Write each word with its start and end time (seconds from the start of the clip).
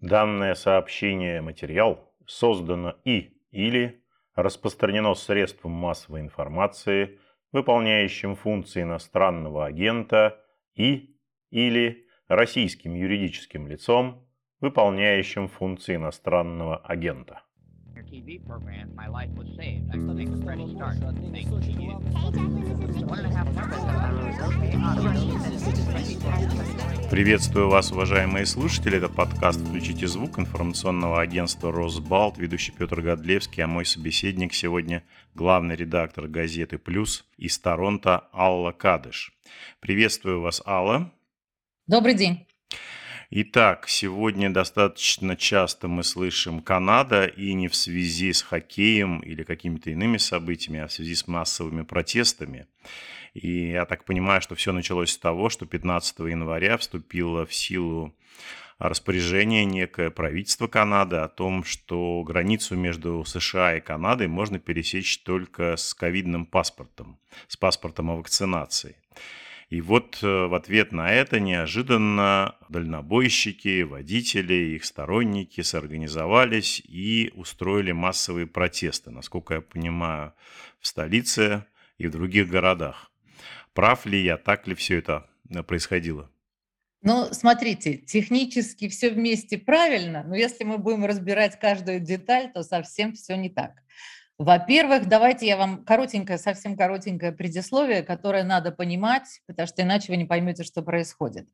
Данное 0.00 0.54
сообщение 0.54 1.40
материал 1.40 2.14
создано 2.24 2.96
и 3.04 3.36
или 3.50 4.04
распространено 4.36 5.14
средством 5.14 5.72
массовой 5.72 6.20
информации, 6.20 7.18
выполняющим 7.50 8.36
функции 8.36 8.82
иностранного 8.82 9.66
агента 9.66 10.40
и 10.74 11.16
или 11.50 12.06
российским 12.28 12.94
юридическим 12.94 13.66
лицом, 13.66 14.28
выполняющим 14.60 15.48
функции 15.48 15.96
иностранного 15.96 16.76
агента. 16.76 17.42
TV 18.02 18.38
program, 18.46 18.90
my 18.94 19.08
life 19.08 19.30
was 19.36 19.48
saved. 19.56 19.90
I 19.92 19.96
think 20.14 20.30
it's 20.30 20.44
ready 20.44 20.66
to 20.66 20.74
start. 20.74 20.96
Thank 21.32 21.48
you. 21.66 21.98
One 23.06 23.18
and 23.18 23.26
a 23.26 23.36
half 23.36 23.48
Приветствую 27.10 27.68
вас, 27.68 27.90
уважаемые 27.90 28.44
слушатели. 28.46 28.98
Это 28.98 29.08
подкаст 29.08 29.60
«Включите 29.60 30.06
звук» 30.06 30.38
информационного 30.38 31.20
агентства 31.20 31.72
«Росбалт», 31.72 32.38
ведущий 32.38 32.72
Петр 32.72 33.00
Годлевский, 33.00 33.62
а 33.62 33.66
мой 33.66 33.84
собеседник 33.84 34.52
сегодня 34.52 35.04
главный 35.34 35.74
редактор 35.74 36.28
газеты 36.28 36.78
«Плюс» 36.78 37.24
из 37.36 37.58
Торонто 37.58 38.28
Алла 38.32 38.72
Кадыш. 38.72 39.32
Приветствую 39.80 40.40
вас, 40.40 40.62
Алла. 40.66 41.12
Добрый 41.86 42.14
день. 42.14 42.47
Итак, 43.30 43.90
сегодня 43.90 44.48
достаточно 44.48 45.36
часто 45.36 45.86
мы 45.86 46.02
слышим 46.02 46.62
Канада, 46.62 47.26
и 47.26 47.52
не 47.52 47.68
в 47.68 47.76
связи 47.76 48.32
с 48.32 48.40
хоккеем 48.40 49.20
или 49.20 49.42
какими-то 49.42 49.90
иными 49.90 50.16
событиями, 50.16 50.80
а 50.80 50.86
в 50.86 50.92
связи 50.92 51.14
с 51.14 51.28
массовыми 51.28 51.82
протестами. 51.82 52.68
И 53.34 53.68
я 53.72 53.84
так 53.84 54.06
понимаю, 54.06 54.40
что 54.40 54.54
все 54.54 54.72
началось 54.72 55.10
с 55.10 55.18
того, 55.18 55.50
что 55.50 55.66
15 55.66 56.20
января 56.20 56.78
вступило 56.78 57.44
в 57.44 57.52
силу 57.52 58.16
распоряжение 58.78 59.66
некое 59.66 60.08
правительство 60.08 60.66
Канады 60.66 61.16
о 61.16 61.28
том, 61.28 61.64
что 61.64 62.22
границу 62.22 62.76
между 62.76 63.26
США 63.26 63.76
и 63.76 63.80
Канадой 63.80 64.28
можно 64.28 64.58
пересечь 64.58 65.18
только 65.18 65.76
с 65.76 65.92
ковидным 65.92 66.46
паспортом, 66.46 67.18
с 67.46 67.58
паспортом 67.58 68.10
о 68.10 68.16
вакцинации. 68.16 68.96
И 69.68 69.82
вот 69.82 70.20
э, 70.22 70.46
в 70.46 70.54
ответ 70.54 70.92
на 70.92 71.12
это 71.12 71.40
неожиданно 71.40 72.56
дальнобойщики, 72.70 73.82
водители, 73.82 74.54
их 74.76 74.84
сторонники 74.84 75.60
сорганизовались 75.60 76.80
и 76.86 77.30
устроили 77.34 77.92
массовые 77.92 78.46
протесты, 78.46 79.10
насколько 79.10 79.54
я 79.54 79.60
понимаю, 79.60 80.32
в 80.80 80.86
столице 80.86 81.66
и 81.98 82.06
в 82.06 82.12
других 82.12 82.48
городах. 82.48 83.10
Прав 83.74 84.06
ли 84.06 84.22
я, 84.22 84.38
так 84.38 84.66
ли 84.66 84.74
все 84.74 84.98
это 84.98 85.28
э, 85.50 85.62
происходило? 85.62 86.30
Ну, 87.02 87.28
смотрите, 87.32 87.98
технически 87.98 88.88
все 88.88 89.10
вместе 89.10 89.58
правильно, 89.58 90.24
но 90.24 90.34
если 90.34 90.64
мы 90.64 90.78
будем 90.78 91.04
разбирать 91.04 91.60
каждую 91.60 92.00
деталь, 92.00 92.50
то 92.52 92.62
совсем 92.62 93.12
все 93.12 93.36
не 93.36 93.50
так. 93.50 93.72
Во-первых, 94.38 95.08
давайте 95.08 95.48
я 95.48 95.56
вам 95.56 95.84
коротенькое, 95.84 96.38
совсем 96.38 96.76
коротенькое 96.76 97.32
предисловие, 97.32 98.04
которое 98.04 98.44
надо 98.44 98.70
понимать, 98.70 99.40
потому 99.48 99.66
что 99.66 99.82
иначе 99.82 100.12
вы 100.12 100.16
не 100.16 100.26
поймете, 100.26 100.62
что 100.62 100.80
происходит. 100.82 101.48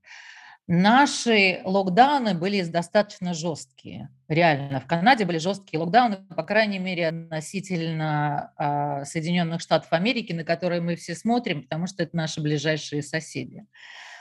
Наши 0.66 1.62
локдауны 1.64 2.34
были 2.34 2.62
достаточно 2.62 3.32
жесткие. 3.32 4.10
Реально, 4.28 4.80
в 4.80 4.86
Канаде 4.86 5.24
были 5.24 5.38
жесткие 5.38 5.80
локдауны, 5.80 6.16
по 6.36 6.42
крайней 6.42 6.78
мере, 6.78 7.08
относительно 7.08 8.52
э, 8.58 9.04
Соединенных 9.06 9.62
Штатов 9.62 9.90
Америки, 9.92 10.34
на 10.34 10.44
которые 10.44 10.82
мы 10.82 10.96
все 10.96 11.14
смотрим, 11.14 11.62
потому 11.62 11.86
что 11.86 12.02
это 12.02 12.14
наши 12.16 12.42
ближайшие 12.42 13.02
соседи. 13.02 13.64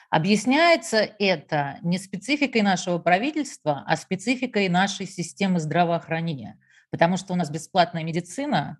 Объясняется 0.10 1.10
это 1.20 1.80
не 1.82 1.98
спецификой 1.98 2.62
нашего 2.62 2.98
правительства, 2.98 3.84
а 3.86 3.98
спецификой 3.98 4.70
нашей 4.70 5.06
системы 5.06 5.60
здравоохранения– 5.60 6.58
потому 6.94 7.18
что 7.18 7.34
у 7.34 7.36
нас 7.36 7.50
бесплатная 7.50 8.04
медицина, 8.04 8.78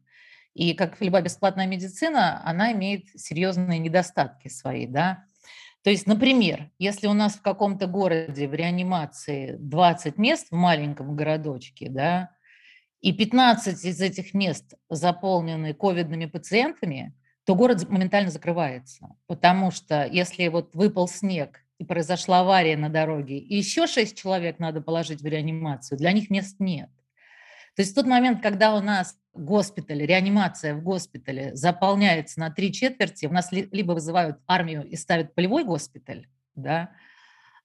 и 0.54 0.76
как 0.76 1.02
любая 1.02 1.24
бесплатная 1.24 1.66
медицина, 1.66 2.48
она 2.48 2.72
имеет 2.72 3.08
серьезные 3.20 3.80
недостатки 3.80 4.50
свои, 4.50 4.86
да. 4.86 5.24
То 5.82 5.90
есть, 5.90 6.06
например, 6.06 6.70
если 6.78 7.08
у 7.08 7.14
нас 7.14 7.34
в 7.34 7.42
каком-то 7.42 7.88
городе 7.88 8.48
в 8.48 8.54
реанимации 8.54 9.56
20 9.58 10.20
мест 10.20 10.50
в 10.52 10.56
маленьком 10.56 11.16
городочке, 11.16 11.90
да, 11.90 12.30
и 13.02 13.14
15 13.14 13.84
из 13.84 14.00
этих 14.00 14.36
мест 14.36 14.76
заполнены 14.92 15.74
ковидными 15.74 16.28
пациентами, 16.28 17.16
то 17.46 17.56
город 17.56 17.90
моментально 17.90 18.30
закрывается. 18.30 19.10
Потому 19.26 19.72
что 19.72 20.06
если 20.06 20.48
вот 20.50 20.76
выпал 20.76 21.08
снег 21.08 21.66
и 21.80 21.84
произошла 21.84 22.42
авария 22.42 22.78
на 22.78 22.90
дороге, 22.90 23.40
и 23.40 23.56
еще 23.58 23.88
6 23.88 24.16
человек 24.16 24.60
надо 24.60 24.82
положить 24.82 25.24
в 25.24 25.26
реанимацию, 25.26 25.98
для 25.98 26.12
них 26.12 26.30
мест 26.30 26.58
нет. 26.60 26.92
То 27.76 27.82
есть 27.82 27.94
в 27.94 27.96
тот 27.96 28.06
момент, 28.06 28.42
когда 28.42 28.76
у 28.76 28.82
нас 28.82 29.18
госпиталь, 29.34 30.06
реанимация 30.06 30.76
в 30.76 30.84
госпитале 30.84 31.56
заполняется 31.56 32.40
на 32.40 32.52
три 32.52 32.72
четверти, 32.72 33.26
у 33.26 33.32
нас 33.32 33.52
либо 33.52 33.94
вызывают 33.94 34.38
армию 34.48 34.86
и 34.88 34.96
ставят 34.96 35.34
полевой 35.34 35.64
госпиталь, 35.64 36.28
да, 36.56 36.92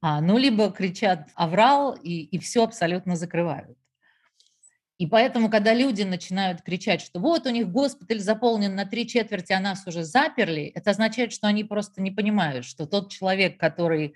а, 0.00 0.20
ну, 0.20 0.38
либо 0.38 0.70
кричат 0.70 1.28
«аврал» 1.34 1.92
и, 1.92 2.20
и 2.22 2.38
все 2.38 2.64
абсолютно 2.64 3.16
закрывают. 3.16 3.76
И 4.96 5.06
поэтому, 5.06 5.48
когда 5.48 5.74
люди 5.74 6.02
начинают 6.02 6.62
кричать, 6.62 7.00
что 7.00 7.20
вот 7.20 7.46
у 7.46 7.50
них 7.50 7.68
госпиталь 7.68 8.18
заполнен 8.18 8.74
на 8.74 8.84
три 8.84 9.06
четверти, 9.06 9.52
а 9.52 9.60
нас 9.60 9.86
уже 9.86 10.04
заперли, 10.04 10.72
это 10.74 10.90
означает, 10.90 11.32
что 11.32 11.46
они 11.46 11.62
просто 11.64 12.00
не 12.00 12.10
понимают, 12.10 12.64
что 12.64 12.86
тот 12.86 13.10
человек, 13.10 13.58
который 13.58 14.14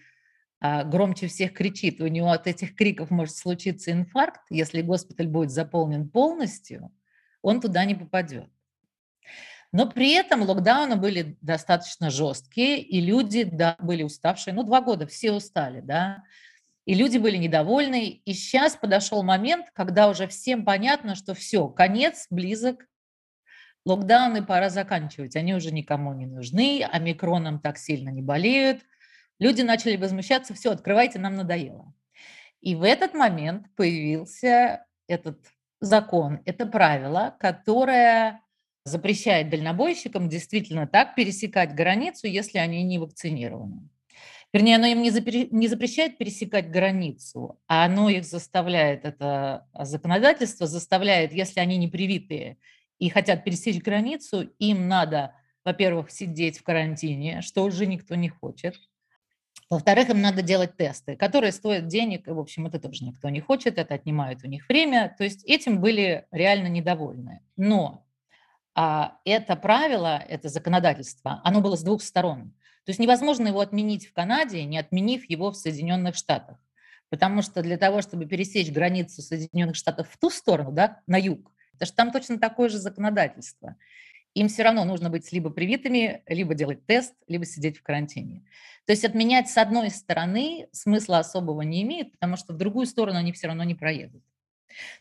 громче 0.63 1.27
всех 1.27 1.55
кричит, 1.55 2.01
у 2.01 2.07
него 2.07 2.31
от 2.31 2.47
этих 2.47 2.77
криков 2.77 3.11
может 3.11 3.35
случиться 3.35 3.91
инфаркт, 3.91 4.43
если 4.49 4.81
госпиталь 4.81 5.27
будет 5.27 5.51
заполнен 5.51 6.09
полностью, 6.09 6.93
он 7.43 7.61
туда 7.61 7.85
не 7.85 7.97
попадет. 7.97 8.49
Но 9.73 9.91
при 9.91 10.13
этом 10.13 10.43
локдауны 10.43 10.95
были 10.95 11.37
достаточно 11.41 12.11
жесткие, 12.11 12.81
и 12.81 13.01
люди 13.01 13.43
да, 13.43 13.77
были 13.81 14.05
уставшие. 14.05 14.55
Ну, 14.55 14.63
два 14.63 14.83
года 14.83 15.07
все 15.09 15.33
устали, 15.33 15.81
да. 15.81 16.23
И 16.85 16.95
люди 16.95 17.19
были 17.19 17.39
недовольны. 17.39 18.21
И 18.25 18.35
сейчас 18.35 18.77
подошел 18.77 19.25
момент, 19.25 19.67
когда 19.73 20.09
уже 20.09 20.29
всем 20.29 20.65
понятно, 20.65 21.17
что 21.17 21.35
все, 21.35 21.69
конец 21.69 22.27
близок. 22.31 22.87
Локдауны 23.85 24.45
пора 24.45 24.69
заканчивать. 24.69 25.35
Они 25.35 25.55
уже 25.55 25.73
никому 25.73 26.13
не 26.13 26.27
нужны, 26.27 26.87
омикроном 26.89 27.59
так 27.59 27.79
сильно 27.79 28.11
не 28.11 28.23
болеют– 28.23 28.83
Люди 29.43 29.63
начали 29.63 29.97
возмущаться, 29.97 30.55
все, 30.55 30.71
открывайте, 30.71 31.19
нам 31.19 31.35
надоело. 31.35 31.93
И 32.61 32.77
в 32.77 32.85
этот 32.85 33.13
момент 33.13 33.67
появился 33.75 34.87
этот 35.09 35.41
закон, 35.81 36.39
это 36.45 36.65
правило, 36.65 37.37
которое 37.41 38.41
запрещает 38.85 39.51
дальнобойщикам 39.51 40.29
действительно 40.29 40.87
так 40.87 41.17
пересекать 41.17 41.75
границу, 41.75 42.29
если 42.29 42.59
они 42.59 42.85
не 42.85 43.01
вакцинированы. 43.01 43.89
Вернее, 44.53 44.77
оно 44.77 44.87
им 44.87 45.03
не, 45.03 45.11
запре- 45.11 45.49
не 45.51 45.67
запрещает 45.67 46.19
пересекать 46.19 46.71
границу, 46.71 47.61
а 47.67 47.85
оно 47.85 48.11
их 48.11 48.25
заставляет, 48.25 49.05
это 49.05 49.67
законодательство 49.77 50.69
заставляет, 50.69 51.33
если 51.33 51.59
они 51.59 51.79
не 51.79 51.89
привитые 51.89 52.59
и 53.01 53.09
хотят 53.09 53.43
пересечь 53.43 53.83
границу, 53.83 54.43
им 54.61 54.87
надо, 54.87 55.35
во-первых, 55.65 56.13
сидеть 56.13 56.61
в 56.61 56.63
карантине, 56.63 57.43
что 57.43 57.65
уже 57.65 57.87
никто 57.87 58.15
не 58.15 58.29
хочет– 58.29 58.77
во-вторых, 59.73 60.11
им 60.11 60.21
надо 60.21 60.43
делать 60.43 60.77
тесты, 60.77 61.17
которые 61.17 61.51
стоят 61.51 61.87
денег, 61.87 62.29
и, 62.29 62.31
в 62.31 62.39
общем, 62.39 62.67
это 62.67 62.79
тоже 62.79 63.07
никто 63.07 63.31
не 63.31 63.41
хочет, 63.41 63.79
это 63.79 63.95
отнимает 63.95 64.45
у 64.45 64.47
них 64.47 64.69
время. 64.69 65.15
То 65.17 65.25
есть 65.25 65.45
этим 65.47 65.81
были 65.81 66.27
реально 66.31 66.67
недовольны. 66.67 67.41
Но 67.57 68.05
а, 68.75 69.17
это 69.25 69.57
правило, 69.57 70.23
это 70.29 70.51
законодательство, 70.51 71.41
оно 71.43 71.63
было 71.63 71.77
с 71.77 71.83
двух 71.83 72.03
сторон. 72.03 72.51
То 72.85 72.91
есть 72.91 73.01
невозможно 73.01 73.49
его 73.49 73.61
отменить 73.61 74.07
в 74.07 74.13
Канаде, 74.13 74.63
не 74.65 74.77
отменив 74.77 75.25
его 75.31 75.51
в 75.51 75.57
Соединенных 75.57 76.17
Штатах. 76.17 76.59
Потому 77.09 77.41
что 77.41 77.63
для 77.63 77.79
того, 77.79 78.03
чтобы 78.03 78.27
пересечь 78.27 78.71
границу 78.71 79.23
Соединенных 79.23 79.77
Штатов 79.77 80.07
в 80.11 80.19
ту 80.19 80.29
сторону, 80.29 80.73
да, 80.73 81.01
на 81.07 81.17
юг, 81.17 81.51
это 81.77 81.87
же 81.87 81.93
там 81.95 82.13
точно 82.13 82.39
такое 82.39 82.69
же 82.69 82.79
законодательство 82.79 83.77
им 84.35 84.49
все 84.49 84.63
равно 84.63 84.85
нужно 84.85 85.11
быть 85.11 85.31
либо 85.33 85.51
привитыми, 85.51 86.23
либо 86.27 86.55
делать 86.55 86.87
тест, 86.87 87.15
либо 87.29 87.45
сидеть 87.45 87.79
в 87.79 87.83
карантине. 87.83 88.45
То 88.87 88.93
есть 88.93 89.05
отменять 89.05 89.49
с 89.51 89.59
одной 89.59 89.91
стороны 89.91 90.69
смысла 90.73 91.19
особого 91.19 91.63
не 91.63 91.83
имеет, 91.83 92.13
потому 92.13 92.37
что 92.37 92.55
в 92.55 92.57
другую 92.57 92.87
сторону 92.87 93.19
они 93.19 93.33
все 93.33 93.49
равно 93.49 93.65
не 93.65 93.75
проедут. 93.75 94.23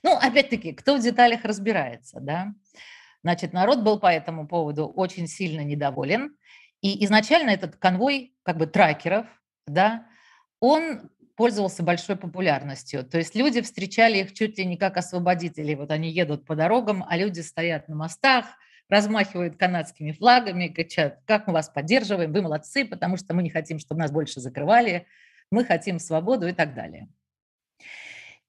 Ну, 0.04 0.16
опять-таки, 0.16 0.74
кто 0.74 0.98
в 0.98 1.02
деталях 1.02 1.46
разбирается, 1.46 2.20
да? 2.20 2.54
Значит, 3.24 3.54
народ 3.54 3.84
был 3.84 4.00
по 4.00 4.08
этому 4.08 4.48
поводу 4.48 4.88
очень 4.88 5.28
сильно 5.28 5.62
недоволен. 5.62 6.36
И 6.82 7.06
изначально 7.06 7.52
этот 7.52 7.78
конвой 7.78 8.34
как 8.44 8.58
бы 8.58 8.68
тракеров, 8.68 9.28
да, 9.68 10.08
он 10.60 11.10
пользовался 11.38 11.84
большой 11.84 12.18
популярностью. 12.18 13.06
То 13.06 13.18
есть 13.18 13.36
люди 13.36 13.62
встречали 13.62 14.18
их 14.18 14.34
чуть 14.34 14.58
ли 14.58 14.66
не 14.66 14.78
как 14.78 14.98
освободителей. 14.98 15.76
Вот 15.76 15.92
они 15.92 16.12
едут 16.12 16.46
по 16.46 16.56
дорогам, 16.56 17.06
а 17.08 17.16
люди 17.16 17.40
стоят 17.40 17.88
на 17.88 17.96
мостах– 17.96 18.46
размахивают 18.92 19.58
канадскими 19.58 20.12
флагами, 20.12 20.68
кричат, 20.68 21.22
как 21.26 21.48
мы 21.48 21.54
вас 21.54 21.70
поддерживаем, 21.70 22.34
вы 22.34 22.42
молодцы, 22.42 22.84
потому 22.84 23.16
что 23.16 23.34
мы 23.34 23.42
не 23.42 23.50
хотим, 23.50 23.80
чтобы 23.80 24.02
нас 24.02 24.12
больше 24.12 24.42
закрывали, 24.42 25.08
мы 25.50 25.64
хотим 25.64 25.98
свободу 25.98 26.48
и 26.48 26.52
так 26.52 26.76
далее. 26.76 27.08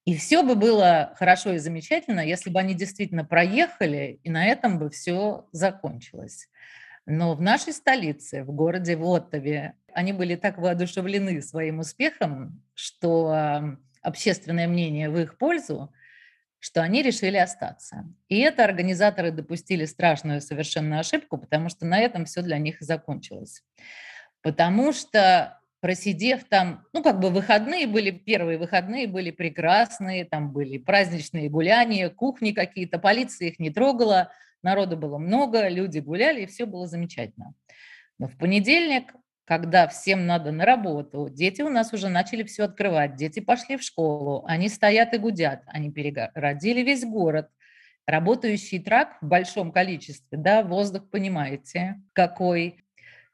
И 0.04 0.16
все 0.16 0.42
бы 0.42 0.56
было 0.56 1.14
хорошо 1.16 1.52
и 1.52 1.58
замечательно, 1.58 2.20
если 2.20 2.50
бы 2.50 2.58
они 2.58 2.74
действительно 2.74 3.24
проехали, 3.24 4.18
и 4.24 4.30
на 4.30 4.44
этом 4.44 4.80
бы 4.80 4.90
все 4.90 5.46
закончилось. 5.52 6.48
Но 7.06 7.34
в 7.34 7.40
нашей 7.40 7.72
столице, 7.72 8.42
в 8.42 8.50
городе 8.50 8.96
Вотове, 8.96 9.74
они 9.92 10.12
были 10.12 10.34
так 10.34 10.58
воодушевлены 10.58 11.40
своим 11.40 11.78
успехом, 11.78 12.60
что 12.74 13.76
общественное 14.02 14.66
мнение 14.66 15.08
в 15.08 15.18
их 15.18 15.38
пользу, 15.38 15.92
что 16.62 16.80
они 16.80 17.02
решили 17.02 17.36
остаться. 17.36 18.04
И 18.28 18.38
это 18.38 18.62
организаторы 18.62 19.32
допустили 19.32 19.84
страшную 19.84 20.40
совершенно 20.40 21.00
ошибку, 21.00 21.36
потому 21.36 21.68
что 21.68 21.84
на 21.84 21.98
этом 21.98 22.24
все 22.24 22.40
для 22.40 22.56
них 22.58 22.76
закончилось. 22.78 23.64
Потому 24.42 24.92
что 24.92 25.58
просидев 25.80 26.44
там, 26.44 26.86
ну, 26.92 27.02
как 27.02 27.18
бы 27.18 27.30
выходные 27.30 27.88
были, 27.88 28.12
первые 28.12 28.58
выходные 28.58 29.08
были 29.08 29.32
прекрасные, 29.32 30.24
там 30.24 30.52
были 30.52 30.78
праздничные 30.78 31.50
гуляния, 31.50 32.08
кухни 32.10 32.52
какие-то, 32.52 33.00
полиция 33.00 33.48
их 33.48 33.58
не 33.58 33.70
трогала, 33.70 34.30
народу 34.62 34.96
было 34.96 35.18
много, 35.18 35.68
люди 35.68 35.98
гуляли, 35.98 36.42
и 36.42 36.46
все 36.46 36.64
было 36.64 36.86
замечательно. 36.86 37.54
Но 38.20 38.28
в 38.28 38.38
понедельник, 38.38 39.12
когда 39.44 39.88
всем 39.88 40.26
надо 40.26 40.52
на 40.52 40.64
работу, 40.64 41.28
дети 41.30 41.62
у 41.62 41.68
нас 41.68 41.92
уже 41.92 42.08
начали 42.08 42.42
все 42.44 42.64
открывать, 42.64 43.16
дети 43.16 43.40
пошли 43.40 43.76
в 43.76 43.82
школу, 43.82 44.44
они 44.46 44.68
стоят 44.68 45.14
и 45.14 45.18
гудят, 45.18 45.62
они 45.66 45.90
перегородили 45.90 46.82
весь 46.82 47.04
город, 47.04 47.48
работающий 48.06 48.80
трак 48.80 49.18
в 49.20 49.26
большом 49.26 49.72
количестве, 49.72 50.38
да, 50.38 50.62
воздух, 50.62 51.08
понимаете, 51.10 52.00
какой, 52.12 52.82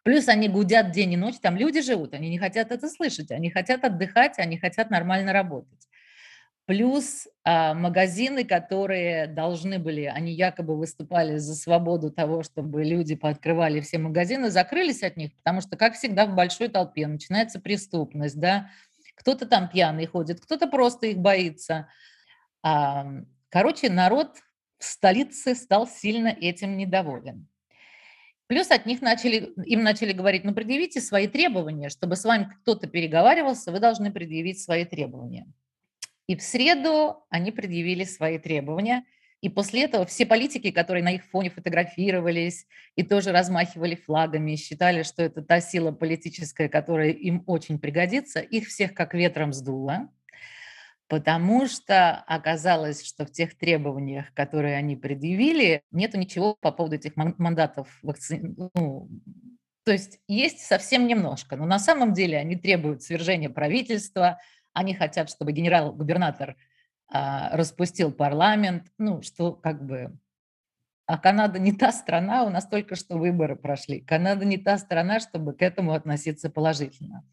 Плюс 0.05 0.29
они 0.29 0.49
гудят 0.49 0.91
день 0.91 1.13
и 1.13 1.17
ночь, 1.17 1.39
там 1.39 1.57
люди 1.57 1.83
живут, 1.83 2.15
они 2.15 2.31
не 2.31 2.39
хотят 2.39 2.71
это 2.73 2.89
слышать, 2.89 3.31
они 3.31 3.51
хотят 3.51 3.85
отдыхать, 3.85 4.39
они 4.39 4.57
хотят 4.57 4.91
нормально 4.91 5.35
работать. 5.35 5.88
Плюс 6.69 7.26
а, 7.44 7.73
магазины, 7.73 8.44
которые 8.44 9.26
должны 9.26 9.79
были, 9.79 10.03
они 10.03 10.35
якобы 10.35 10.76
выступали 10.76 11.38
за 11.38 11.55
свободу 11.55 12.11
того, 12.11 12.43
чтобы 12.43 12.85
люди 12.85 13.17
пооткрывали 13.17 13.81
все 13.81 13.97
магазины, 13.97 14.50
закрылись 14.50 15.03
от 15.03 15.17
них, 15.17 15.35
потому 15.37 15.62
что, 15.62 15.79
как 15.79 15.94
всегда, 15.94 16.26
в 16.26 16.35
большой 16.35 16.69
толпе 16.69 17.06
начинается 17.06 17.59
преступность, 17.59 18.38
да, 18.38 18.69
кто-то 19.15 19.47
там 19.47 19.70
пьяный 19.70 20.05
ходит, 20.05 20.43
кто-то 20.43 20.67
просто 20.67 21.06
их 21.06 21.17
боится. 21.17 21.88
А, 22.62 23.06
короче, 23.49 23.88
народ 23.88 24.37
в 24.79 24.85
столице 24.85 25.55
стал 25.55 25.88
сильно 25.88 26.29
этим 26.29 26.76
недоволен. 26.76 27.49
Плюс 28.47 28.71
от 28.71 28.85
них 28.85 29.00
начали, 29.00 29.55
им 29.64 29.82
начали 29.82 30.12
говорить, 30.12 30.44
ну 30.44 30.53
предъявите 30.53 31.00
свои 31.00 31.29
требования, 31.29 31.88
чтобы 31.88 32.17
с 32.17 32.25
вами 32.26 32.53
кто-то 32.61 32.88
переговаривался, 32.88 33.73
вы 33.73 33.81
должны 33.81 34.12
предъявить 34.12 34.61
свои 34.61 34.85
требования. 34.85 35.47
И 36.29 36.37
в 36.37 36.43
среду 36.43 37.25
они 37.31 37.51
предъявили 37.51 38.05
свои 38.05 38.39
требования, 38.39 39.05
и 39.41 39.49
после 39.49 39.85
этого 39.85 40.05
все 40.05 40.27
политики, 40.27 40.71
которые 40.71 41.03
на 41.03 41.13
их 41.13 41.25
фоне 41.25 41.51
фотографировались 41.51 42.67
и 42.97 43.03
тоже 43.03 43.33
размахивали 43.33 43.95
флагами, 43.95 44.57
считали, 44.57 45.03
что 45.03 45.23
это 45.23 45.43
та 45.43 45.61
сила 45.61 45.91
политическая, 45.91 46.69
которая 46.69 47.11
им 47.11 47.43
очень 47.47 47.79
пригодится, 47.79 48.41
их 48.41 48.69
всех 48.69 48.95
как 48.95 49.15
ветром 49.15 49.53
сдуло 49.53 50.09
потому 51.09 51.67
что 51.67 52.23
оказалось, 52.27 53.03
что 53.05 53.25
в 53.25 53.33
тех 53.33 53.57
требованиях, 53.57 54.33
которые 54.35 54.77
они 54.77 54.95
предъявили, 54.95 55.83
нету 55.91 56.19
ничего 56.19 56.55
по 56.61 56.71
поводу 56.71 56.97
этих 56.97 57.17
мандатов 57.17 57.89
вакци... 58.03 58.41
ну, 58.75 59.09
то 59.85 59.93
есть 59.93 60.21
есть 60.29 60.61
совсем 60.61 61.07
немножко, 61.07 61.57
но 61.57 61.65
на 61.65 61.79
самом 61.79 62.13
деле 62.13 62.37
они 62.37 62.57
требуют 62.57 63.03
свержения 63.03 63.49
правительства, 63.49 64.39
они 64.79 64.95
хотят, 64.95 65.29
чтобы 65.29 65.53
генерал-губернатор 65.53 66.57
а, 67.09 67.57
распустил 67.57 68.13
парламент, 68.13 68.87
ну, 68.97 69.23
что 69.23 69.53
как 69.53 69.85
бы... 69.85 70.17
А 71.07 71.19
Канада 71.19 71.59
не 71.59 71.73
та 71.73 71.91
страна, 71.91 72.45
у 72.45 72.51
нас 72.51 72.69
только 72.69 72.95
что 72.95 73.17
выборы 73.17 73.57
прошли. 73.57 74.01
Канада 74.01 74.45
не 74.45 74.59
та 74.59 74.79
страна, 74.79 75.19
чтобы 75.21 75.55
к 75.55 75.63
этому 75.63 75.95
относиться 75.95 76.49
положительно. 76.51 77.25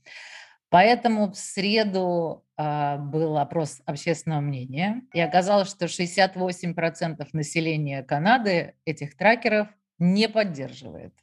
Поэтому 0.69 1.31
в 1.31 1.37
среду 1.37 2.45
а, 2.57 2.97
был 2.97 3.37
опрос 3.37 3.81
общественного 3.85 4.41
мнения, 4.41 5.03
и 5.13 5.19
оказалось, 5.19 5.69
что 5.69 5.85
68% 5.85 7.27
населения 7.33 8.01
Канады 8.01 8.73
этих 8.85 9.15
трекеров 9.15 9.67
не 9.99 10.27
поддерживает. 10.27 11.13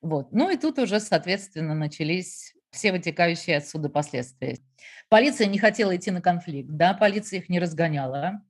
Вот. 0.00 0.32
Ну 0.32 0.50
и 0.50 0.56
тут 0.56 0.78
уже, 0.78 0.98
соответственно, 0.98 1.74
начались 1.74 2.55
все 2.76 2.92
вытекающие 2.92 3.56
отсюда 3.56 3.88
последствия. 3.88 4.58
Полиция 5.08 5.46
не 5.48 5.58
хотела 5.58 5.96
идти 5.96 6.10
на 6.10 6.20
конфликт, 6.20 6.70
да, 6.70 6.94
полиция 6.94 7.40
их 7.40 7.48
не 7.48 7.58
разгоняла, 7.58 8.42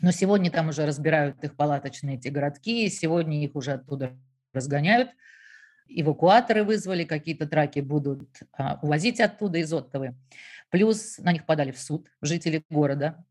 но 0.00 0.10
сегодня 0.10 0.50
там 0.50 0.68
уже 0.68 0.86
разбирают 0.86 1.42
их 1.44 1.56
палаточные 1.56 2.16
эти 2.16 2.28
городки, 2.28 2.88
сегодня 2.88 3.44
их 3.44 3.54
уже 3.54 3.72
оттуда 3.72 4.18
разгоняют– 4.52 5.10
эвакуаторы 5.88 6.64
вызвали, 6.64 7.04
какие-то 7.04 7.46
траки 7.46 7.80
будут 7.80 8.28
а, 8.52 8.78
увозить 8.82 9.20
оттуда 9.20 9.58
из 9.58 9.72
Оттовы. 9.72 10.14
Плюс 10.70 11.18
на 11.18 11.32
них 11.32 11.46
подали 11.46 11.72
в 11.72 11.78
суд 11.78 12.10
жители 12.20 12.64
города 12.70 13.24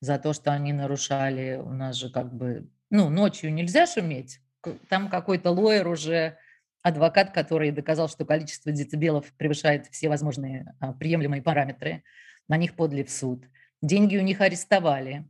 за 0.00 0.18
то, 0.18 0.32
что 0.32 0.52
они 0.52 0.72
нарушали, 0.72 1.60
у 1.62 1.72
нас 1.72 1.96
же 1.96 2.10
как 2.10 2.32
бы, 2.32 2.68
ну, 2.90 3.08
ночью 3.08 3.52
нельзя 3.52 3.86
шуметь, 3.86 4.40
там 4.88 5.08
какой-то 5.08 5.50
лоер 5.50 5.88
уже, 5.88 6.38
адвокат, 6.82 7.32
который 7.32 7.70
доказал, 7.70 8.08
что 8.08 8.24
количество 8.24 8.72
децибелов 8.72 9.32
превышает 9.36 9.86
все 9.86 10.08
возможные 10.08 10.74
а, 10.80 10.92
приемлемые 10.92 11.42
параметры, 11.42 12.02
на 12.48 12.56
них 12.56 12.76
подали 12.76 13.02
в 13.02 13.10
суд. 13.10 13.44
Деньги 13.82 14.16
у 14.16 14.22
них 14.22 14.40
арестовали. 14.40 15.24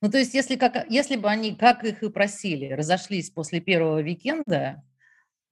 Ну, 0.00 0.10
то 0.10 0.18
есть, 0.18 0.34
если, 0.34 0.56
как, 0.56 0.88
если 0.90 1.16
бы 1.16 1.28
они, 1.28 1.54
как 1.54 1.84
их 1.84 2.02
и 2.02 2.10
просили, 2.10 2.72
разошлись 2.72 3.30
после 3.30 3.60
первого 3.60 4.00
викенда, 4.00 4.82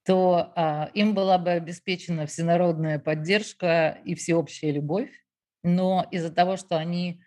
то 0.05 0.53
а, 0.55 0.91
им 0.93 1.15
была 1.15 1.39
бы 1.39 1.51
обеспечена 1.51 2.27
всенародная 2.27 2.99
поддержка 2.99 3.99
и 4.05 4.15
всеобщая 4.15 4.71
любовь. 4.73 5.11
Но 5.63 6.07
из-за 6.11 6.31
того, 6.31 6.59
что 6.59 6.77
они 6.77 7.23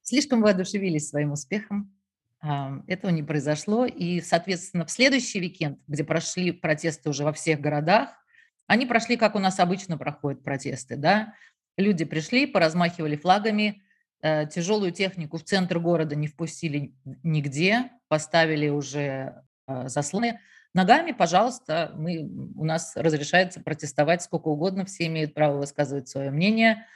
слишком 0.00 0.40
воодушевились 0.40 1.08
своим 1.08 1.32
успехом, 1.32 1.94
этого 2.42 3.10
не 3.10 3.22
произошло. 3.22 3.86
И, 3.86 4.20
соответственно, 4.20 4.86
в 4.86 4.90
следующий 4.90 5.40
уикенд, 5.40 5.78
где 5.86 6.04
прошли 6.04 6.52
протесты 6.52 7.10
уже 7.10 7.24
во 7.24 7.32
всех 7.32 7.60
городах, 7.60 8.10
они 8.66 8.86
прошли, 8.86 9.16
как 9.16 9.34
у 9.34 9.38
нас 9.38 9.58
обычно 9.60 9.98
проходят 9.98 10.42
протесты. 10.42 10.96
Да? 10.96 11.34
Люди 11.76 12.04
пришли, 12.04 12.46
поразмахивали 12.46 13.16
флагами, 13.16 13.82
э, 14.22 14.46
тяжелую 14.46 14.92
технику 14.92 15.38
в 15.38 15.44
центр 15.44 15.78
города 15.78 16.14
не 16.14 16.28
впустили 16.28 16.94
нигде, 17.22 17.90
поставили 18.08 18.68
уже 18.68 19.42
э, 19.66 19.88
заслоны, 19.88 20.38
Ногами, 20.72 21.10
пожалуйста, 21.10 21.92
мы, 21.96 22.30
у 22.54 22.64
нас 22.64 22.92
разрешается 22.94 23.60
протестовать 23.60 24.22
сколько 24.22 24.48
угодно, 24.48 24.84
все 24.84 25.06
имеют 25.06 25.34
право 25.34 25.58
высказывать 25.58 26.08
свое 26.08 26.30
мнение. 26.30 26.86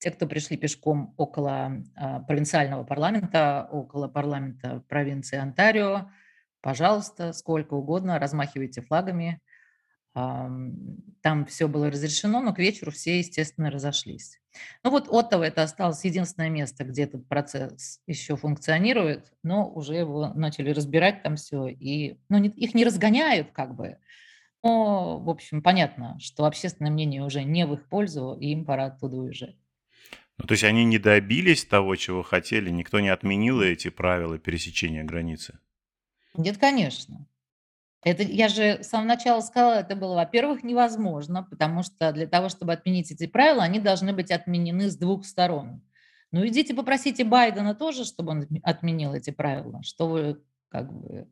Те, 0.00 0.10
кто 0.10 0.26
пришли 0.26 0.56
пешком 0.56 1.14
около 1.16 1.84
а, 1.94 2.20
провинциального 2.20 2.82
парламента, 2.84 3.68
около 3.70 4.08
парламента 4.08 4.82
провинции 4.88 5.38
Онтарио, 5.38 6.10
пожалуйста, 6.60 7.32
сколько 7.32 7.74
угодно, 7.74 8.18
размахивайте 8.18 8.82
флагами, 8.82 9.40
там 10.12 11.46
все 11.46 11.68
было 11.68 11.88
разрешено, 11.88 12.40
но 12.40 12.52
к 12.52 12.58
вечеру 12.58 12.90
все, 12.90 13.18
естественно, 13.18 13.70
разошлись. 13.70 14.40
Ну 14.82 14.90
вот 14.90 15.06
Оттава 15.08 15.44
это 15.44 15.62
осталось 15.62 16.04
единственное 16.04 16.48
место, 16.48 16.82
где 16.84 17.04
этот 17.04 17.28
процесс 17.28 18.00
еще 18.08 18.36
функционирует, 18.36 19.32
но 19.44 19.70
уже 19.70 19.94
его 19.94 20.32
начали 20.34 20.70
разбирать 20.70 21.22
там 21.22 21.36
все, 21.36 21.68
и 21.68 22.18
ну, 22.28 22.38
не, 22.38 22.48
их 22.48 22.74
не 22.74 22.84
разгоняют 22.84 23.52
как 23.52 23.76
бы, 23.76 23.98
но, 24.62 25.18
в 25.18 25.30
общем, 25.30 25.62
понятно, 25.62 26.18
что 26.20 26.44
общественное 26.44 26.90
мнение 26.90 27.22
уже 27.22 27.44
не 27.44 27.64
в 27.64 27.74
их 27.74 27.88
пользу, 27.88 28.36
и 28.38 28.48
им 28.48 28.64
пора 28.64 28.86
оттуда 28.86 29.16
уезжать. 29.16 29.56
Ну, 30.40 30.46
то 30.46 30.52
есть 30.52 30.64
они 30.64 30.86
не 30.86 30.98
добились 30.98 31.66
того, 31.66 31.96
чего 31.96 32.22
хотели, 32.22 32.70
никто 32.70 32.98
не 33.00 33.10
отменил 33.10 33.60
эти 33.60 33.90
правила 33.90 34.38
пересечения 34.38 35.04
границы? 35.04 35.58
Нет, 36.34 36.56
конечно. 36.56 37.26
Это 38.02 38.22
я 38.22 38.48
же 38.48 38.82
с 38.82 38.88
самого 38.88 39.08
начала 39.08 39.42
сказала, 39.42 39.80
это 39.80 39.94
было, 39.96 40.14
во-первых, 40.14 40.62
невозможно, 40.62 41.42
потому 41.42 41.82
что 41.82 42.10
для 42.12 42.26
того, 42.26 42.48
чтобы 42.48 42.72
отменить 42.72 43.10
эти 43.10 43.26
правила, 43.26 43.62
они 43.62 43.80
должны 43.80 44.14
быть 44.14 44.30
отменены 44.30 44.88
с 44.88 44.96
двух 44.96 45.26
сторон. 45.26 45.82
Ну, 46.32 46.46
идите 46.46 46.72
попросите 46.72 47.24
Байдена 47.24 47.74
тоже, 47.74 48.06
чтобы 48.06 48.30
он 48.30 48.48
отменил 48.62 49.12
эти 49.12 49.30
правила, 49.30 49.82
что 49.82 50.08
вы 50.08 50.40
как 50.70 50.90
бы... 50.90 51.28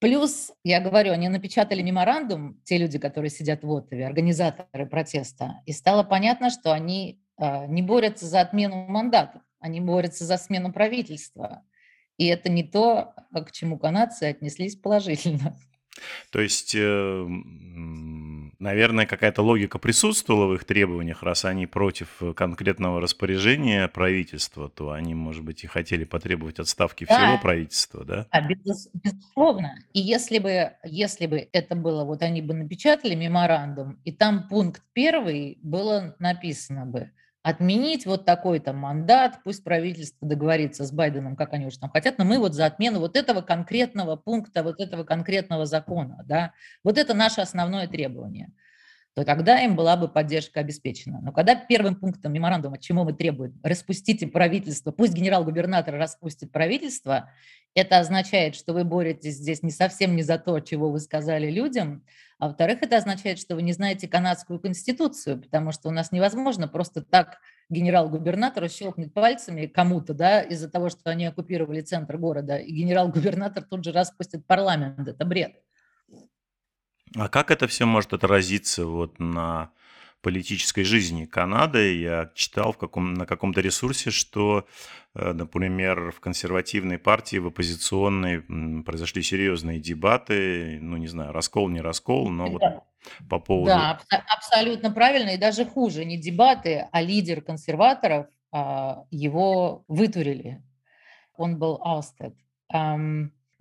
Плюс, 0.00 0.50
я 0.64 0.80
говорю, 0.80 1.12
они 1.12 1.28
напечатали 1.28 1.82
меморандум, 1.82 2.60
те 2.64 2.78
люди, 2.78 2.98
которые 2.98 3.30
сидят 3.30 3.62
в 3.62 3.70
Оттове, 3.72 4.04
организаторы 4.04 4.86
протеста, 4.86 5.62
и 5.66 5.72
стало 5.72 6.02
понятно, 6.02 6.50
что 6.50 6.72
они 6.72 7.23
не 7.38 7.82
борются 7.82 8.26
за 8.26 8.40
отмену 8.42 8.86
мандатов, 8.88 9.42
они 9.60 9.80
борются 9.80 10.24
за 10.24 10.36
смену 10.38 10.72
правительства. 10.72 11.64
И 12.16 12.26
это 12.26 12.50
не 12.50 12.62
то, 12.64 13.14
к 13.32 13.50
чему 13.52 13.78
канадцы 13.78 14.24
отнеслись 14.24 14.76
положительно. 14.76 15.56
То 16.30 16.40
есть, 16.40 16.74
э, 16.76 17.26
Наверное, 18.60 19.04
какая-то 19.04 19.42
логика 19.42 19.78
присутствовала 19.78 20.46
в 20.46 20.54
их 20.54 20.64
требованиях, 20.64 21.22
раз 21.22 21.44
они 21.44 21.66
против 21.66 22.22
конкретного 22.34 23.00
распоряжения 23.00 23.88
правительства, 23.88 24.70
то 24.70 24.92
они, 24.92 25.14
может 25.14 25.44
быть, 25.44 25.64
и 25.64 25.66
хотели 25.66 26.04
потребовать 26.04 26.58
отставки 26.60 27.04
всего 27.04 27.36
Да. 27.36 27.38
правительства, 27.38 28.04
да? 28.04 28.28
А, 28.30 28.40
безус 28.42 28.88
безусловно. 28.94 29.76
И 29.92 30.00
если 30.00 30.38
бы 30.38 30.72
если 30.84 31.26
бы 31.26 31.48
это 31.52 31.76
было, 31.76 32.04
вот 32.04 32.22
они 32.22 32.42
бы 32.42 32.54
напечатали 32.54 33.14
меморандум, 33.14 34.00
и 34.04 34.12
там 34.12 34.48
пункт 34.48 34.82
1 34.92 35.58
было 35.62 36.16
написано 36.18 36.86
бы: 36.86 37.12
отменить 37.44 38.06
вот 38.06 38.24
такой-то 38.24 38.72
мандат, 38.72 39.40
пусть 39.44 39.62
правительство 39.62 40.26
договорится 40.26 40.84
с 40.84 40.90
Байденом, 40.92 41.36
как 41.36 41.52
они 41.52 41.66
уж 41.66 41.76
там 41.76 41.90
хотят, 41.90 42.18
но 42.18 42.24
мы 42.24 42.38
вот 42.40 42.54
за 42.54 42.66
отмену 42.66 43.00
вот 43.00 43.16
этого 43.16 43.42
конкретного 43.42 44.16
пункта, 44.16 44.64
вот 44.64 44.80
этого 44.80 45.04
конкретного 45.04 45.66
закона, 45.66 46.24
да. 46.26 46.52
Вот 46.82 46.98
это 46.98 47.14
наше 47.14 47.42
основное 47.42 47.86
требование 47.86 48.50
то 49.14 49.24
тогда 49.24 49.60
им 49.60 49.76
была 49.76 49.96
бы 49.96 50.08
поддержка 50.08 50.60
обеспечена. 50.60 51.20
Но 51.22 51.32
когда 51.32 51.54
первым 51.54 51.94
пунктом 51.94 52.32
меморандума, 52.32 52.78
чему 52.78 53.04
мы 53.04 53.12
требуем, 53.12 53.60
распустите 53.62 54.26
правительство, 54.26 54.90
пусть 54.90 55.14
генерал-губернатор 55.14 55.94
распустит 55.94 56.50
правительство, 56.50 57.30
это 57.74 57.98
означает, 57.98 58.56
что 58.56 58.72
вы 58.72 58.84
боретесь 58.84 59.36
здесь 59.36 59.62
не 59.62 59.70
совсем 59.70 60.16
не 60.16 60.22
за 60.22 60.38
то, 60.38 60.58
чего 60.60 60.90
вы 60.90 60.98
сказали 60.98 61.48
людям, 61.50 62.04
а 62.38 62.48
во-вторых, 62.48 62.82
это 62.82 62.96
означает, 62.96 63.38
что 63.38 63.54
вы 63.54 63.62
не 63.62 63.72
знаете 63.72 64.08
канадскую 64.08 64.58
конституцию, 64.58 65.40
потому 65.40 65.70
что 65.70 65.88
у 65.88 65.92
нас 65.92 66.10
невозможно 66.10 66.66
просто 66.66 67.00
так 67.00 67.38
генерал-губернатору 67.70 68.68
щелкнуть 68.68 69.14
пальцами 69.14 69.66
кому-то, 69.66 70.12
да, 70.12 70.40
из-за 70.40 70.68
того, 70.68 70.90
что 70.90 71.10
они 71.10 71.26
оккупировали 71.26 71.80
центр 71.80 72.18
города, 72.18 72.56
и 72.56 72.72
генерал-губернатор 72.72 73.62
тут 73.62 73.84
же 73.84 73.92
распустит 73.92 74.46
парламент. 74.46 75.06
Это 75.06 75.24
бред. 75.24 75.54
А 77.16 77.28
как 77.28 77.50
это 77.50 77.66
все 77.68 77.86
может 77.86 78.12
отразиться 78.12 78.86
вот 78.86 79.18
на 79.20 79.70
политической 80.20 80.82
жизни 80.82 81.26
Канады? 81.26 82.00
Я 82.00 82.30
читал 82.34 82.72
в 82.72 82.78
каком, 82.78 83.14
на 83.14 83.26
каком-то 83.26 83.60
ресурсе, 83.60 84.10
что, 84.10 84.66
э, 85.14 85.32
например, 85.32 86.10
в 86.10 86.20
консервативной 86.20 86.98
партии, 86.98 87.36
в 87.36 87.46
оппозиционной 87.46 88.40
произошли 88.82 89.22
серьезные 89.22 89.78
дебаты, 89.78 90.78
ну, 90.80 90.96
не 90.96 91.06
знаю, 91.06 91.32
раскол, 91.32 91.68
не 91.68 91.80
раскол, 91.80 92.30
но 92.30 92.46
вот 92.46 92.62
по 93.28 93.38
поводу... 93.38 93.66
Да, 93.66 94.00
абсолютно 94.10 94.90
правильно, 94.90 95.30
и 95.30 95.38
даже 95.38 95.64
хуже, 95.64 96.04
не 96.04 96.18
дебаты, 96.18 96.88
а 96.90 97.02
лидер 97.02 97.42
консерваторов, 97.42 98.26
а, 98.50 99.04
его 99.10 99.84
вытурили. 99.88 100.62
Он 101.36 101.58
был 101.58 101.80
ousted. 101.84 102.34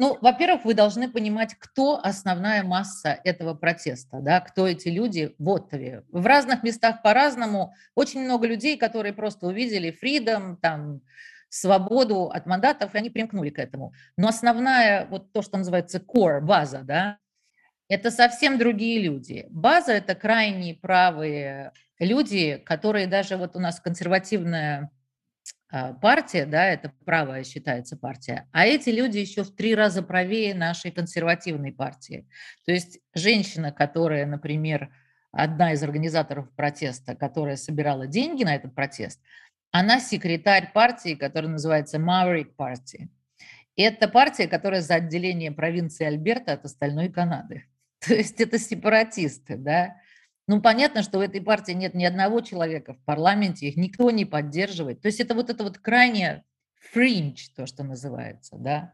Ну, 0.03 0.17
во-первых, 0.19 0.65
вы 0.65 0.73
должны 0.73 1.09
понимать, 1.09 1.55
кто 1.57 1.97
основная 1.97 2.61
масса 2.61 3.21
этого 3.23 3.53
протеста, 3.53 4.19
да, 4.19 4.41
кто 4.41 4.67
эти 4.67 4.89
люди 4.89 5.33
в 5.39 5.49
Оттаве. 5.49 6.03
В 6.09 6.25
разных 6.25 6.61
местах 6.61 7.01
по-разному. 7.01 7.73
Очень 7.95 8.25
много 8.25 8.45
людей, 8.45 8.75
которые 8.75 9.13
просто 9.13 9.47
увидели 9.47 9.97
freedom, 10.03 10.57
там, 10.61 10.99
свободу 11.47 12.25
от 12.25 12.45
мандатов, 12.45 12.93
и 12.93 12.97
они 12.97 13.11
примкнули 13.11 13.49
к 13.49 13.59
этому. 13.59 13.93
Но 14.17 14.27
основная, 14.27 15.05
вот 15.05 15.31
то, 15.31 15.41
что 15.41 15.57
называется 15.57 15.99
core, 15.99 16.41
база, 16.41 16.81
да, 16.83 17.17
это 17.87 18.11
совсем 18.11 18.57
другие 18.57 19.01
люди. 19.01 19.45
База– 19.51 19.93
это 19.93 20.15
крайние 20.15 20.75
правые 20.75 21.71
люди, 21.97 22.57
которые 22.65 23.07
даже 23.07 23.37
вот 23.37 23.55
у 23.55 23.59
нас 23.59 23.79
консервативная 23.79 24.91
партия, 26.01 26.45
да, 26.45 26.67
это 26.67 26.91
правая 27.03 27.43
считается 27.43 27.97
партия, 27.97 28.47
а 28.51 28.65
эти 28.65 28.89
люди 28.89 29.17
еще 29.17 29.43
в 29.43 29.55
три 29.55 29.73
раза 29.73 30.03
правее 30.03 30.53
нашей 30.53 30.91
консервативной 30.91 31.71
партии. 31.71 32.27
То 32.65 32.71
есть 32.71 32.99
женщина, 33.15 33.71
которая, 33.71 34.27
например, 34.27 34.91
одна 35.31 35.73
из 35.73 35.81
организаторов 35.81 36.51
протеста, 36.55 37.15
которая 37.15 37.55
собирала 37.55 38.05
деньги 38.05 38.43
на 38.43 38.55
этот 38.55 38.75
протест, 38.75 39.19
она 39.71 39.99
секретарь 39.99 40.71
партии, 40.71 41.15
которая 41.15 41.51
называется 41.51 41.97
Maverick 41.97 42.55
Party. 42.55 43.09
Это 43.75 44.07
партия, 44.07 44.47
которая 44.47 44.81
за 44.81 44.95
отделение 44.95 45.51
провинции 45.51 46.05
Альберта 46.05 46.53
от 46.53 46.65
остальной 46.65 47.09
Канады. 47.09 47.65
То 48.07 48.13
есть 48.13 48.39
это 48.39 48.59
сепаратисты, 48.59 49.57
да. 49.57 49.95
Ну, 50.47 50.61
понятно, 50.61 51.03
что 51.03 51.19
в 51.19 51.21
этой 51.21 51.41
партии 51.41 51.71
нет 51.71 51.93
ни 51.93 52.03
одного 52.03 52.41
человека 52.41 52.93
в 52.93 53.03
парламенте, 53.05 53.67
их 53.67 53.77
никто 53.77 54.11
не 54.11 54.25
поддерживает. 54.25 55.01
То 55.01 55.07
есть 55.07 55.19
это 55.21 55.35
вот 55.35 55.49
это 55.49 55.63
вот 55.63 55.77
крайне 55.77 56.43
фринч, 56.91 57.49
то, 57.55 57.65
что 57.65 57.83
называется, 57.83 58.57
да. 58.57 58.93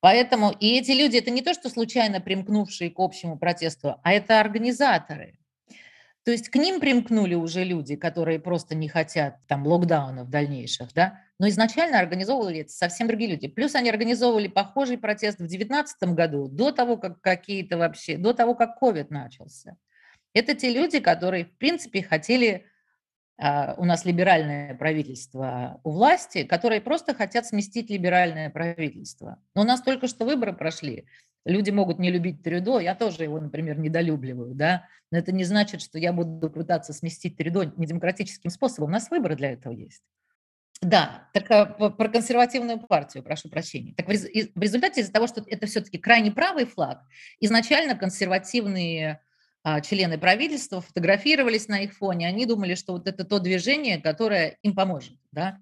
Поэтому 0.00 0.50
и 0.50 0.78
эти 0.78 0.92
люди, 0.92 1.16
это 1.16 1.30
не 1.30 1.42
то, 1.42 1.54
что 1.54 1.68
случайно 1.68 2.20
примкнувшие 2.20 2.90
к 2.90 2.98
общему 2.98 3.38
протесту, 3.38 3.96
а 4.02 4.12
это 4.12 4.40
организаторы. 4.40 5.38
То 6.24 6.30
есть 6.30 6.48
к 6.48 6.56
ним 6.56 6.78
примкнули 6.78 7.34
уже 7.34 7.64
люди, 7.64 7.96
которые 7.96 8.38
просто 8.38 8.76
не 8.76 8.88
хотят 8.88 9.38
там 9.48 9.66
локдаунов 9.66 10.30
дальнейших, 10.30 10.92
да, 10.94 11.20
но 11.40 11.48
изначально 11.48 11.98
организовывали 11.98 12.60
это 12.60 12.70
совсем 12.70 13.08
другие 13.08 13.32
люди. 13.32 13.48
Плюс 13.48 13.74
они 13.74 13.90
организовывали 13.90 14.46
похожий 14.46 14.98
протест 14.98 15.38
в 15.38 15.46
2019 15.48 16.14
году, 16.14 16.46
до 16.46 16.70
того, 16.70 16.96
как 16.96 17.20
какие-то 17.20 17.76
вообще, 17.76 18.16
до 18.16 18.32
того, 18.32 18.54
как 18.54 18.78
COVID 18.80 19.08
начался. 19.10 19.76
Это 20.34 20.54
те 20.54 20.72
люди, 20.72 21.00
которые, 21.00 21.44
в 21.44 21.56
принципе, 21.58 22.02
хотели 22.02 22.66
а, 23.38 23.74
у 23.76 23.84
нас 23.84 24.04
либеральное 24.04 24.74
правительство 24.74 25.80
у 25.84 25.90
власти, 25.90 26.44
которые 26.44 26.80
просто 26.80 27.14
хотят 27.14 27.46
сместить 27.46 27.90
либеральное 27.90 28.50
правительство. 28.50 29.38
Но 29.54 29.62
у 29.62 29.64
нас 29.64 29.82
только 29.82 30.06
что 30.06 30.24
выборы 30.24 30.52
прошли. 30.52 31.06
Люди 31.44 31.70
могут 31.70 31.98
не 31.98 32.10
любить 32.10 32.42
Трюдо, 32.42 32.78
я 32.78 32.94
тоже 32.94 33.24
его, 33.24 33.40
например, 33.40 33.78
недолюбливаю, 33.78 34.54
да, 34.54 34.86
но 35.10 35.18
это 35.18 35.32
не 35.32 35.42
значит, 35.42 35.82
что 35.82 35.98
я 35.98 36.12
буду 36.12 36.48
пытаться 36.50 36.92
сместить 36.92 37.36
Трюдо 37.36 37.72
недемократическим 37.76 38.50
способом. 38.50 38.90
У 38.90 38.92
нас 38.92 39.10
выборы 39.10 39.34
для 39.34 39.52
этого 39.52 39.72
есть. 39.72 40.02
Да, 40.80 41.28
так 41.32 41.50
а, 41.50 41.66
про 41.66 42.08
консервативную 42.08 42.78
партию, 42.78 43.24
прошу 43.24 43.48
прощения. 43.48 43.94
Так 43.94 44.06
в 44.06 44.10
результате 44.10 45.00
из-за 45.00 45.12
того, 45.12 45.26
что 45.26 45.42
это 45.46 45.66
все-таки 45.66 45.98
крайне 45.98 46.30
правый 46.30 46.64
флаг, 46.64 47.02
изначально 47.40 47.96
консервативные 47.96 49.20
члены 49.82 50.18
правительства 50.18 50.80
фотографировались 50.80 51.68
на 51.68 51.80
их 51.80 51.94
фоне, 51.94 52.26
они 52.28 52.46
думали, 52.46 52.74
что 52.74 52.92
вот 52.92 53.06
это 53.06 53.24
то 53.24 53.38
движение, 53.38 53.98
которое 53.98 54.58
им 54.62 54.74
поможет, 54.74 55.16
да. 55.30 55.58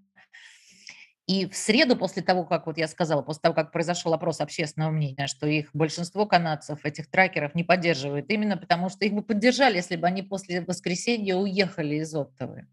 И 1.26 1.46
в 1.46 1.54
среду, 1.54 1.94
после 1.94 2.22
того, 2.22 2.44
как, 2.44 2.66
вот 2.66 2.76
я 2.76 2.88
сказала, 2.88 3.22
после 3.22 3.42
того, 3.42 3.54
как 3.54 3.70
произошел 3.70 4.12
опрос 4.12 4.40
общественного 4.40 4.90
мнения, 4.90 5.28
что 5.28 5.46
их 5.46 5.70
большинство 5.72 6.26
канадцев, 6.26 6.84
этих 6.84 7.08
трекеров, 7.08 7.54
не 7.54 7.62
поддерживает, 7.62 8.28
именно 8.30 8.56
потому 8.56 8.88
что 8.88 9.04
их 9.04 9.12
бы 9.12 9.22
поддержали, 9.22 9.76
если 9.76 9.94
бы 9.94 10.08
они 10.08 10.22
после 10.22 10.62
воскресенья 10.62 11.36
уехали 11.36 11.96
из 11.96 12.12
Оттавы. 12.14 12.66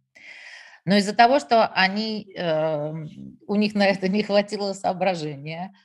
Но 0.85 0.95
из-за 0.95 1.13
того, 1.13 1.39
что 1.39 1.67
они, 1.67 2.33
э, 2.35 2.93
у 3.45 3.55
них 3.55 3.75
на 3.75 3.85
это 3.85 4.07
не 4.07 4.23
хватило 4.23 4.73
соображения, 4.73 5.75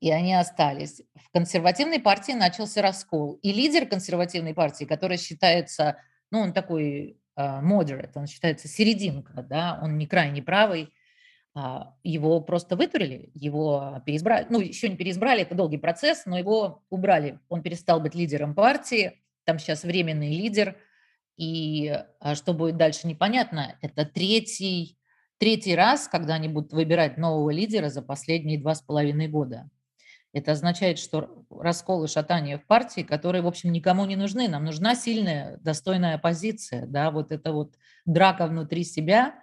и 0.00 0.10
они 0.10 0.34
остались. 0.34 1.02
В 1.14 1.30
консервативной 1.32 2.00
партии 2.00 2.32
начался 2.32 2.82
раскол. 2.82 3.34
И 3.42 3.52
лидер 3.52 3.86
консервативной 3.86 4.54
партии, 4.54 4.84
который 4.84 5.18
считается, 5.18 5.98
ну, 6.30 6.40
он 6.40 6.52
такой 6.52 7.20
moderate, 7.38 8.12
он 8.14 8.26
считается 8.26 8.68
серединка, 8.68 9.42
да, 9.42 9.78
он 9.82 9.96
не 9.98 10.06
крайне 10.06 10.42
правый, 10.42 10.92
uh, 11.56 11.84
его 12.02 12.40
просто 12.40 12.76
вытурили, 12.76 13.30
его 13.34 14.02
переизбрали, 14.04 14.46
ну, 14.50 14.60
еще 14.60 14.88
не 14.88 14.96
переизбрали, 14.96 15.42
это 15.42 15.54
долгий 15.54 15.78
процесс, 15.78 16.26
но 16.26 16.38
его 16.38 16.84
убрали. 16.90 17.38
Он 17.48 17.62
перестал 17.62 18.00
быть 18.00 18.14
лидером 18.14 18.54
партии, 18.54 19.22
там 19.44 19.58
сейчас 19.58 19.84
временный 19.84 20.30
лидер, 20.30 20.76
и 21.36 21.96
uh, 22.22 22.34
что 22.34 22.52
будет 22.52 22.76
дальше, 22.76 23.06
непонятно. 23.06 23.78
Это 23.80 24.04
третий, 24.04 24.98
третий 25.38 25.74
раз, 25.74 26.08
когда 26.08 26.34
они 26.34 26.48
будут 26.48 26.72
выбирать 26.72 27.16
нового 27.16 27.50
лидера 27.50 27.88
за 27.88 28.02
последние 28.02 28.60
два 28.60 28.74
с 28.74 28.82
половиной 28.82 29.28
года. 29.28 29.70
Это 30.32 30.52
означает, 30.52 30.98
что 30.98 31.44
раскол 31.50 32.04
и 32.04 32.08
шатание 32.08 32.58
в 32.58 32.64
партии, 32.64 33.00
которые, 33.00 33.42
в 33.42 33.48
общем, 33.48 33.72
никому 33.72 34.04
не 34.06 34.14
нужны. 34.14 34.48
Нам 34.48 34.64
нужна 34.64 34.94
сильная, 34.94 35.58
достойная 35.58 36.14
оппозиция, 36.14 36.86
да, 36.86 37.10
вот 37.10 37.32
это 37.32 37.52
вот 37.52 37.74
драка 38.04 38.46
внутри 38.46 38.84
себя. 38.84 39.34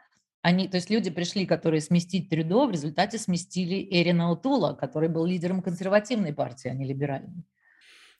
Они, 0.42 0.70
то 0.70 0.78
есть 0.78 0.90
люди 0.90 1.10
пришли, 1.10 1.46
которые 1.46 1.82
сместить 1.82 2.30
Трюдо, 2.30 2.68
в 2.68 2.72
результате 2.72 3.18
сместили 3.18 3.86
Эрина 3.92 4.32
Утула, 4.32 4.74
который 4.74 5.10
был 5.10 5.26
лидером 5.26 5.62
консервативной 5.62 6.34
партии, 6.34 6.70
а 6.70 6.74
не 6.74 6.86
либеральной. 6.86 7.44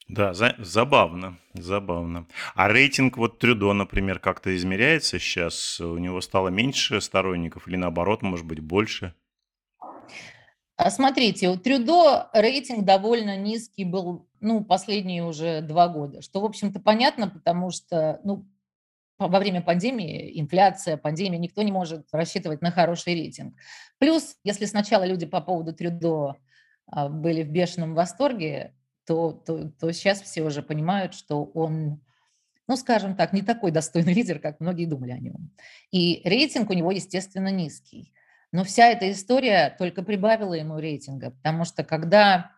Да, 0.10 0.34
за, 0.34 0.56
забавно, 0.58 1.38
забавно. 1.54 2.28
А 2.56 2.68
рейтинг 2.68 3.18
вот 3.18 3.40
Трюдо, 3.40 3.72
например, 3.74 4.20
как-то 4.20 4.56
измеряется 4.56 5.20
сейчас? 5.20 5.80
У 5.80 5.98
него 5.98 6.20
стало 6.20 6.50
меньше 6.50 7.00
сторонников 7.00 7.68
или 7.68 7.78
наоборот, 7.78 8.24
может 8.24 8.46
быть, 8.46 8.60
больше? 8.60 9.14
А 10.78 10.92
смотрите, 10.92 11.50
у 11.50 11.58
Трюдо 11.58 12.30
рейтинг 12.34 12.86
довольно 12.86 13.36
низкий 13.36 13.84
был, 13.84 14.30
ну, 14.40 14.64
последние 14.64 15.26
уже 15.26 15.62
два 15.62 15.88
года, 15.88 16.22
что, 16.22 16.40
в 16.40 16.46
общем-то, 16.46 16.80
понятно, 16.80 17.28
потому 17.28 17.72
что, 17.72 18.22
ну, 18.24 18.48
во 19.18 19.40
время 19.40 19.64
пандемии, 19.64 20.40
инфляция, 20.40 20.96
пандемия, 20.96 21.40
никто 21.40 21.64
не 21.64 21.72
может 21.72 22.08
рассчитывать 22.12 22.62
на 22.62 22.70
хороший 22.70 23.16
рейтинг. 23.16 23.56
Плюс, 23.98 24.36
если 24.44 24.66
сначала 24.66 25.04
люди 25.04 25.26
по 25.26 25.42
поводу 25.42 25.74
Трюдо 25.74 26.36
а, 26.86 27.10
были 27.10 27.42
в 27.42 27.50
бешеном 27.50 27.96
восторге, 27.96 28.76
то, 29.08 29.32
то, 29.32 29.72
то 29.72 29.92
сейчас 29.92 30.22
все 30.22 30.44
уже 30.44 30.62
понимают, 30.62 31.16
что 31.16 31.44
он 31.44 32.02
ну, 32.68 32.76
скажем 32.76 33.16
так, 33.16 33.32
не 33.32 33.42
такой 33.42 33.72
достойный 33.72 34.14
лидер, 34.14 34.40
как 34.40 34.60
многие 34.60 34.86
думали 34.86 35.12
о 35.12 35.18
нем. 35.18 35.52
И 35.92 36.22
рейтинг 36.26 36.70
у 36.70 36.74
него, 36.74 36.92
естественно, 36.92 37.50
низкий. 37.50 38.14
Но 38.52 38.64
вся 38.64 38.88
эта 38.88 39.12
история 39.12 39.76
только 39.78 40.04
прибавила 40.04 40.54
ему 40.54 40.80
рейтинга, 40.80 41.32
потому 41.32 41.66
что 41.66 41.84
когда 41.84 42.52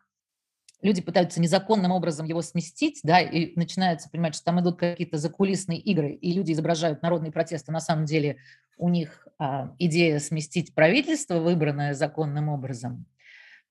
люди 0.82 1.02
пытаются 1.02 1.42
незаконным 1.42 1.92
образом 1.92 2.26
его 2.26 2.42
сместить, 2.42 3.00
да, 3.04 3.20
и 3.20 3.58
начинается 3.58 4.10
понимать, 4.10 4.36
что 4.36 4.46
там 4.46 4.62
идут 4.62 4.80
какие-то 4.80 5.18
закулисные 5.18 5.80
игры, 5.80 6.12
и 6.12 6.32
люди 6.32 6.52
изображают 6.54 7.02
народные 7.02 7.32
протесты, 7.32 7.72
на 7.72 7.80
самом 7.80 8.06
деле 8.06 8.38
у 8.78 8.90
них 8.90 9.28
а, 9.38 9.76
идея 9.78 10.20
сместить 10.20 10.74
правительство, 10.74 11.40
выбранное 11.40 11.94
законным 11.94 12.50
образом, 12.50 13.06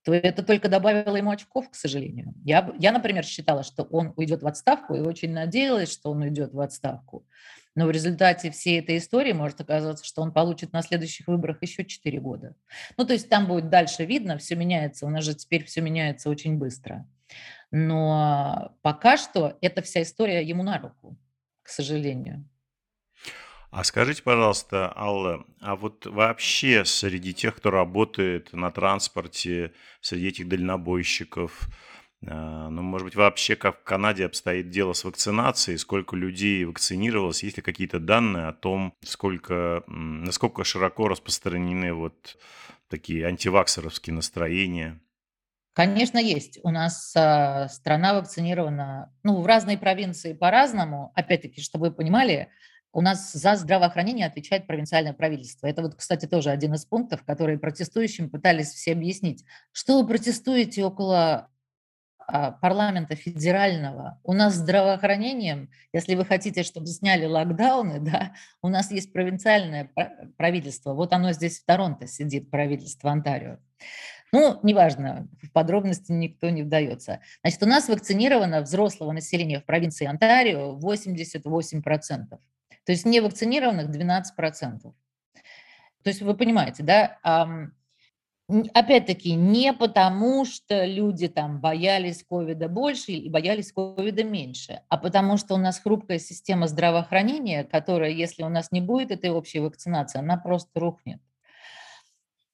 то 0.04 0.12
это 0.12 0.42
только 0.42 0.68
добавило 0.68 1.16
ему 1.16 1.30
очков, 1.30 1.70
к 1.70 1.74
сожалению. 1.74 2.34
Я, 2.44 2.72
я, 2.78 2.92
например, 2.92 3.24
считала, 3.24 3.62
что 3.62 3.84
он 3.84 4.12
уйдет 4.16 4.42
в 4.42 4.46
отставку, 4.46 4.94
и 4.94 5.00
очень 5.00 5.32
надеялась, 5.32 5.92
что 5.92 6.10
он 6.10 6.22
уйдет 6.22 6.52
в 6.52 6.60
отставку. 6.60 7.26
Но 7.78 7.86
в 7.86 7.92
результате 7.92 8.50
всей 8.50 8.80
этой 8.80 8.98
истории 8.98 9.32
может 9.32 9.60
оказаться, 9.60 10.04
что 10.04 10.20
он 10.20 10.32
получит 10.32 10.72
на 10.72 10.82
следующих 10.82 11.28
выборах 11.28 11.62
еще 11.62 11.84
4 11.84 12.18
года. 12.18 12.56
Ну, 12.96 13.06
то 13.06 13.12
есть 13.12 13.28
там 13.28 13.46
будет 13.46 13.70
дальше 13.70 14.04
видно, 14.04 14.36
все 14.36 14.56
меняется. 14.56 15.06
У 15.06 15.10
нас 15.10 15.22
же 15.22 15.32
теперь 15.36 15.64
все 15.64 15.80
меняется 15.80 16.28
очень 16.28 16.58
быстро. 16.58 17.08
Но 17.70 18.76
пока 18.82 19.16
что 19.16 19.56
эта 19.60 19.80
вся 19.82 20.02
история 20.02 20.42
ему 20.42 20.64
на 20.64 20.78
руку, 20.80 21.16
к 21.62 21.68
сожалению. 21.68 22.48
А 23.70 23.84
скажите, 23.84 24.24
пожалуйста, 24.24 24.92
Алла, 24.96 25.46
а 25.60 25.76
вот 25.76 26.04
вообще 26.04 26.84
среди 26.84 27.32
тех, 27.32 27.54
кто 27.54 27.70
работает 27.70 28.52
на 28.52 28.72
транспорте, 28.72 29.72
среди 30.00 30.26
этих 30.26 30.48
дальнобойщиков, 30.48 31.68
ну, 32.20 32.82
может 32.82 33.04
быть, 33.04 33.14
вообще 33.14 33.54
как 33.54 33.80
в 33.80 33.84
Канаде 33.84 34.26
обстоит 34.26 34.70
дело 34.70 34.92
с 34.92 35.04
вакцинацией, 35.04 35.78
сколько 35.78 36.16
людей 36.16 36.64
вакцинировалось, 36.64 37.44
есть 37.44 37.58
ли 37.58 37.62
какие-то 37.62 38.00
данные 38.00 38.48
о 38.48 38.52
том, 38.52 38.92
сколько, 39.04 39.84
насколько 39.86 40.64
широко 40.64 41.08
распространены 41.08 41.92
вот 41.92 42.36
такие 42.88 43.26
антиваксеровские 43.26 44.14
настроения? 44.14 45.00
Конечно, 45.74 46.18
есть. 46.18 46.58
У 46.64 46.70
нас 46.70 47.14
э, 47.14 47.68
страна 47.68 48.14
вакцинирована, 48.14 49.14
ну, 49.22 49.40
в 49.40 49.46
разные 49.46 49.78
провинции 49.78 50.32
по-разному. 50.32 51.12
Опять-таки, 51.14 51.60
чтобы 51.60 51.86
вы 51.86 51.92
понимали, 51.94 52.48
у 52.92 53.00
нас 53.00 53.32
за 53.32 53.54
здравоохранение 53.54 54.26
отвечает 54.26 54.66
провинциальное 54.66 55.12
правительство. 55.12 55.68
Это 55.68 55.82
вот, 55.82 55.94
кстати, 55.94 56.26
тоже 56.26 56.50
один 56.50 56.74
из 56.74 56.84
пунктов, 56.84 57.22
которые 57.22 57.60
протестующим 57.60 58.28
пытались 58.28 58.72
все 58.72 58.90
объяснить. 58.90 59.44
Что 59.70 60.00
вы 60.00 60.08
протестуете 60.08 60.84
около 60.84 61.16
а, 61.26 61.48
парламента 62.60 63.16
федерального. 63.16 64.20
У 64.22 64.34
нас 64.34 64.54
с 64.54 64.58
здравоохранением, 64.58 65.70
если 65.92 66.14
вы 66.14 66.24
хотите, 66.24 66.62
чтобы 66.62 66.86
сняли 66.86 67.24
локдауны, 67.24 68.00
да, 68.00 68.32
у 68.62 68.68
нас 68.68 68.90
есть 68.90 69.12
провинциальное 69.12 69.90
правительство. 70.36 70.92
Вот 70.94 71.12
оно 71.12 71.32
здесь 71.32 71.60
в 71.60 71.64
Торонто 71.64 72.06
сидит, 72.06 72.50
правительство 72.50 73.10
Онтарио. 73.10 73.58
Ну, 74.30 74.60
неважно, 74.62 75.26
в 75.42 75.50
подробности 75.52 76.12
никто 76.12 76.50
не 76.50 76.62
вдается. 76.62 77.20
Значит, 77.42 77.62
у 77.62 77.66
нас 77.66 77.88
вакцинировано 77.88 78.60
взрослого 78.60 79.12
населения 79.12 79.60
в 79.60 79.64
провинции 79.64 80.06
Онтарио 80.06 80.78
88%. 80.78 82.28
То 82.28 82.92
есть 82.92 83.06
невакцинированных 83.06 83.88
12%. 83.88 84.22
То 84.82 84.92
есть 86.04 86.20
вы 86.20 86.34
понимаете, 86.34 86.82
да, 86.82 87.18
Опять-таки, 88.72 89.34
не 89.34 89.74
потому, 89.74 90.46
что 90.46 90.86
люди 90.86 91.28
там 91.28 91.60
боялись 91.60 92.24
ковида 92.24 92.70
больше 92.70 93.12
и 93.12 93.28
боялись 93.28 93.72
ковида 93.72 94.24
меньше, 94.24 94.80
а 94.88 94.96
потому 94.96 95.36
что 95.36 95.54
у 95.54 95.58
нас 95.58 95.78
хрупкая 95.78 96.18
система 96.18 96.66
здравоохранения, 96.66 97.64
которая, 97.64 98.10
если 98.10 98.42
у 98.42 98.48
нас 98.48 98.72
не 98.72 98.80
будет 98.80 99.10
этой 99.10 99.28
общей 99.28 99.58
вакцинации, 99.58 100.18
она 100.18 100.38
просто 100.38 100.80
рухнет. 100.80 101.20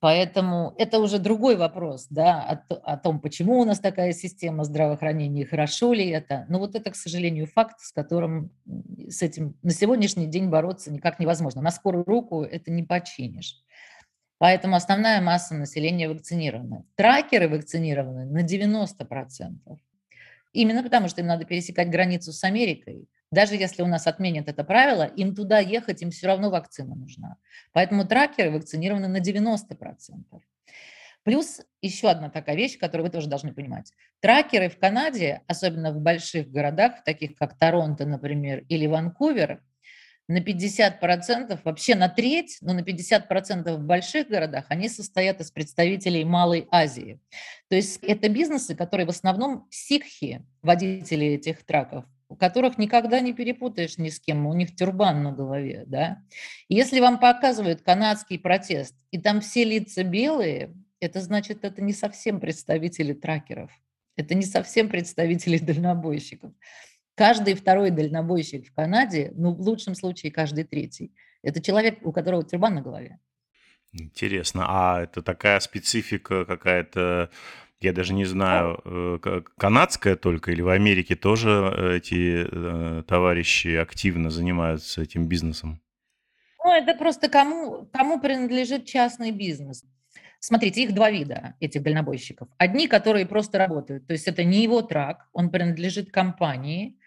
Поэтому 0.01 0.75
это 0.79 0.99
уже 0.99 1.19
другой 1.19 1.57
вопрос, 1.57 2.09
да, 2.11 2.65
о, 2.69 2.75
о 2.75 2.97
том, 2.99 3.21
почему 3.21 3.61
у 3.61 3.65
нас 3.65 3.79
такая 3.79 4.13
система 4.13 4.65
здравоохранения, 4.65 5.47
хорошо 5.47 5.95
ли 5.95 6.07
это. 6.11 6.45
Но 6.49 6.59
вот 6.59 6.75
это, 6.75 6.91
к 6.91 6.97
сожалению, 6.97 7.47
факт, 7.47 7.81
с 7.81 7.91
которым 7.93 8.51
с 9.09 9.23
этим 9.23 9.57
на 9.63 9.71
сегодняшний 9.71 10.27
день 10.27 10.51
бороться 10.51 10.93
никак 10.93 11.21
невозможно. 11.21 11.63
На 11.63 11.71
скорую 11.71 12.05
руку 12.05 12.43
это 12.43 12.71
не 12.71 12.83
починишь. 12.83 13.65
Поэтому 14.45 14.77
основная 14.77 15.23
масса 15.23 15.55
населения 15.55 16.07
вакцинирована. 16.07 16.85
Тракеры 16.97 17.49
вакцинированы 17.49 18.27
на 18.27 18.45
90%. 18.45 19.79
Именно 20.53 20.83
потому, 20.83 21.09
что 21.09 21.23
им 21.23 21.29
надо 21.29 21.47
пересекать 21.47 21.89
границу 21.89 22.31
с 22.31 22.45
Америкой. 22.45 23.09
Даже 23.31 23.55
если 23.55 23.81
у 23.81 23.87
нас 23.87 24.07
отменят 24.07 24.47
это 24.51 24.63
правило, 24.63 25.05
им 25.05 25.35
туда 25.35 25.61
ехать, 25.61 26.03
им 26.03 26.11
все 26.11 26.27
равно 26.27 26.51
вакцина 26.51 26.95
нужна. 26.95 27.39
Поэтому 27.73 28.07
тракеры 28.07 28.51
вакцинированы 28.51 29.09
на 29.09 29.23
90%. 29.23 29.63
Плюс 31.23 31.63
еще 31.81 32.11
одна 32.11 32.29
такая 32.29 32.55
вещь, 32.55 32.79
которую 32.79 33.07
вы 33.07 33.13
тоже 33.13 33.31
должны 33.31 33.55
понимать. 33.55 33.95
Тракеры 34.21 34.69
в 34.69 34.79
Канаде, 34.79 35.41
особенно 35.47 35.91
в 35.91 36.03
больших 36.03 36.51
городах, 36.51 37.03
таких 37.03 37.35
как 37.37 37.57
Торонто, 37.57 38.05
например, 38.05 38.63
или 38.69 38.87
Ванкувер, 38.87 39.63
на 40.29 40.39
50%, 40.39 41.59
вообще 41.65 41.95
на 41.95 42.09
треть, 42.09 42.59
но 42.61 42.73
на 42.73 42.81
50% 42.81 43.77
в 43.77 43.85
больших 43.85 44.29
городах 44.29 44.67
они 44.69 44.89
состоят 44.89 45.41
из 45.41 45.51
представителей 45.51 46.25
Малой 46.25 46.67
Азии. 46.71 47.21
То 47.69 47.77
есть 47.77 48.03
это 48.03 48.29
бизнесы, 48.29 48.75
которые 48.75 49.07
в 49.07 49.11
основном 49.11 49.67
сикхи, 49.71 50.45
водители 50.63 51.27
этих 51.27 51.65
траков, 51.65 52.05
у 52.29 52.37
которых 52.37 52.79
никогда 52.79 53.21
не 53.21 53.33
перепутаешь 53.33 53.99
ни 53.99 54.09
с 54.09 54.19
кем, 54.19 54.47
у 54.47 54.55
них 54.55 54.75
тюрбан 54.75 55.23
на 55.23 55.33
голове, 55.33 55.85
да. 55.87 56.23
если 56.69 57.01
вам 57.01 57.19
показывают 57.21 57.83
канадский 57.83 58.39
протест, 58.39 58.97
и 59.11 59.19
там 59.19 59.41
все 59.41 59.65
лица 59.65 60.05
белые, 60.05 60.75
это 61.01 61.21
значит, 61.21 61.65
это 61.65 61.83
не 61.83 61.93
совсем 61.93 62.41
представители 62.41 63.13
тракеров, 63.13 63.71
это 64.17 64.35
не 64.35 64.45
совсем 64.45 64.89
представители 64.89 65.59
дальнобойщиков. 65.59 66.53
Каждый 67.15 67.55
второй 67.55 67.91
дальнобойщик 67.91 68.67
в 68.67 68.75
Канаде, 68.75 69.33
ну, 69.37 69.55
в 69.55 69.61
лучшем 69.61 69.95
случае, 69.95 70.33
каждый 70.33 70.65
третий, 70.65 71.15
это 71.43 71.63
человек, 71.63 71.99
у 72.03 72.13
которого 72.13 72.43
тюрбан 72.43 72.75
на 72.75 72.83
голове. 72.83 73.19
Интересно. 73.93 74.65
А 74.67 75.03
это 75.03 75.23
такая 75.23 75.61
специфика 75.61 76.45
какая-то, 76.45 77.31
я 77.81 77.93
даже 77.93 78.13
не 78.15 78.25
знаю, 78.25 78.81
э, 78.85 79.43
канадская 79.57 80.17
только 80.17 80.51
или 80.51 80.63
в 80.63 80.69
Америке 80.69 81.15
тоже 81.15 81.51
э, 81.51 81.97
эти 81.99 82.47
э, 82.51 83.03
товарищи 83.05 83.77
активно 83.77 84.31
занимаются 84.31 85.03
этим 85.03 85.29
бизнесом? 85.29 85.81
Ну, 86.65 86.73
это 86.73 86.95
просто 86.95 87.29
кому, 87.29 87.89
кому 87.93 88.21
принадлежит 88.21 88.87
частный 88.87 89.31
бизнес. 89.31 89.85
Смотрите, 90.41 90.83
их 90.83 90.95
два 90.95 91.11
вида, 91.11 91.55
этих 91.61 91.83
дальнобойщиков. 91.83 92.49
Одни, 92.59 92.89
которые 92.89 93.27
просто 93.27 93.59
работают, 93.59 94.07
то 94.07 94.13
есть 94.13 94.27
это 94.27 94.43
не 94.45 94.63
его 94.63 94.83
трак, 94.83 95.29
он 95.33 95.51
принадлежит 95.51 96.11
компании, 96.11 96.99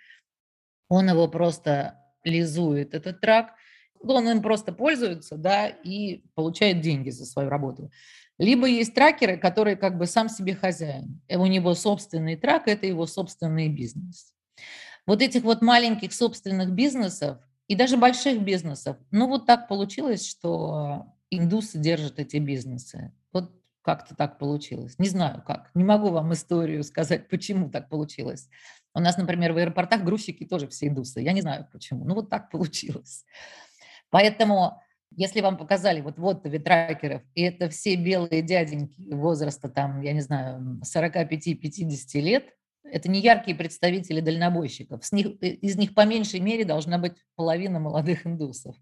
он 0.90 1.10
его 1.10 1.28
просто 1.28 2.02
лизует, 2.24 2.94
этот 2.94 3.22
трак, 3.22 3.52
он 4.02 4.30
им 4.30 4.42
просто 4.42 4.72
пользуется, 4.72 5.38
да, 5.38 5.68
и 5.68 6.24
получает 6.36 6.82
деньги 6.82 7.10
за 7.10 7.26
свою 7.26 7.50
работу. 7.50 7.92
Либо 8.38 8.68
есть 8.68 8.94
тракеры, 8.94 9.38
которые 9.38 9.76
как 9.76 9.98
бы 9.98 10.06
сам 10.06 10.30
себе 10.30 10.56
хозяин. 10.56 11.22
У 11.30 11.46
него 11.48 11.74
собственный 11.74 12.36
трак– 12.36 12.64
это 12.68 12.86
его 12.86 13.08
собственный 13.08 13.68
бизнес. 13.68 14.34
Вот 15.08 15.22
этих 15.22 15.44
вот 15.44 15.62
маленьких 15.62 16.14
собственных 16.14 16.72
бизнесов 16.72 17.40
и 17.68 17.76
даже 17.76 17.98
больших 17.98 18.42
бизнесов, 18.42 18.98
ну 19.12 19.28
вот 19.28 19.46
так 19.46 19.68
получилось, 19.68 20.28
что 20.28 21.08
индусы 21.30 21.80
держат 21.80 22.20
эти 22.20 22.38
бизнесы. 22.38 23.12
Вот 23.34 23.52
как-то 23.82 24.16
так 24.16 24.38
получилось. 24.38 24.96
Не 25.00 25.10
знаю 25.10 25.42
как. 25.46 25.72
Не 25.74 25.84
могу 25.84 26.10
вам 26.10 26.34
историю 26.34 26.84
сказать, 26.84 27.30
почему 27.30 27.70
так 27.70 27.90
получилось. 27.90 28.50
У 28.98 29.00
нас, 29.00 29.16
например, 29.16 29.54
в 29.54 29.58
аэропортах 29.58 30.04
грузчики 30.04 30.44
тоже 30.44 30.68
все 30.68 30.88
индусы. 30.88 31.22
Я 31.22 31.32
не 31.34 31.42
знаю 31.42 31.68
почему. 31.72 32.04
Ну 32.04 32.16
вот 32.16 32.32
так 32.32 32.50
получилось. 32.52 33.26
Поэтому 34.10 34.82
если 35.12 35.42
вам 35.42 35.56
показали 35.56 36.02
вот 36.02 36.18
вот 36.18 36.44
ветракеров, 36.46 37.22
и 37.36 37.44
это 37.44 37.70
все 37.70 37.96
белые 37.96 38.42
дяденьки 38.42 39.00
возраста 39.14 39.70
там, 39.70 40.02
я 40.02 40.14
не 40.14 40.22
знаю, 40.22 40.82
45-50 40.84 42.20
лет, 42.22 42.46
это 42.84 43.08
не 43.08 43.20
яркие 43.20 43.56
представители 43.56 44.20
дальнобойщиков. 44.20 45.06
С 45.06 45.12
них, 45.12 45.28
э, 45.42 45.50
из 45.50 45.78
них 45.78 45.94
по 45.94 46.04
меньшей 46.04 46.40
мере 46.40 46.66
должна 46.66 46.98
быть 46.98 47.14
половина 47.36 47.80
молодых 47.80 48.26
индусов, 48.26 48.76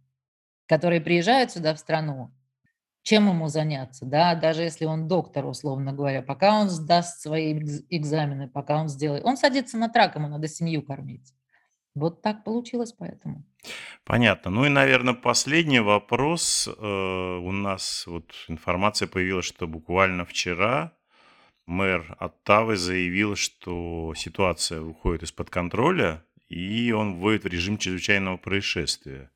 которые 0.66 1.02
приезжают 1.02 1.52
сюда 1.52 1.76
в 1.76 1.80
страну 1.80 2.32
чем 3.06 3.30
ему 3.30 3.48
заняться, 3.50 4.04
да, 4.04 4.34
даже 4.34 4.64
если 4.64 4.86
он 4.86 5.08
доктор, 5.08 5.46
условно 5.46 5.94
говоря, 5.94 6.24
пока 6.24 6.60
он 6.60 6.70
сдаст 6.70 7.22
свои 7.22 7.54
экзамены, 7.92 8.48
пока 8.48 8.82
он 8.82 8.90
сделает, 8.90 9.24
он 9.24 9.38
садится 9.38 9.78
на 9.78 9.90
трак, 9.90 10.16
ему 10.16 10.28
надо 10.28 10.48
семью 10.48 10.82
кормить. 10.82 11.32
Вот 11.94 12.24
так 12.24 12.44
получилось 12.44 12.94
поэтому. 12.94 13.46
Понятно. 14.06 14.50
Ну 14.50 14.66
и, 14.66 14.70
наверное, 14.70 15.14
последний 15.14 15.80
вопрос. 15.80 16.68
Э, 16.68 17.38
у 17.38 17.52
нас 17.52 18.06
вот 18.08 18.34
информация 18.48 19.08
появилась, 19.08 19.46
что 19.46 19.68
буквально 19.68 20.26
вчера 20.26 20.92
мэр 21.68 22.16
Оттавы 22.20 22.76
заявил, 22.76 23.36
что 23.36 24.14
ситуация 24.18 24.82
выходит 24.82 25.24
из-под 25.24 25.52
контроля, 25.52 26.24
и 26.50 26.92
он 26.92 27.18
вводит 27.18 27.44
в 27.44 27.48
режим 27.48 27.78
чрезвычайного 27.78 28.38
происшествия. 28.38 29.30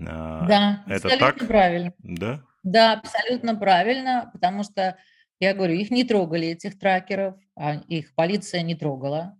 А, 0.00 0.46
да, 0.46 0.84
это 0.88 1.16
так? 1.18 1.46
правильно. 1.46 1.92
Да? 1.98 2.42
Да, 2.66 2.94
абсолютно 2.94 3.54
правильно, 3.54 4.28
потому 4.32 4.64
что, 4.64 4.96
я 5.38 5.54
говорю, 5.54 5.74
их 5.74 5.92
не 5.92 6.02
трогали, 6.02 6.48
этих 6.48 6.76
тракеров, 6.80 7.36
а 7.54 7.76
их 7.86 8.12
полиция 8.16 8.62
не 8.62 8.74
трогала. 8.74 9.38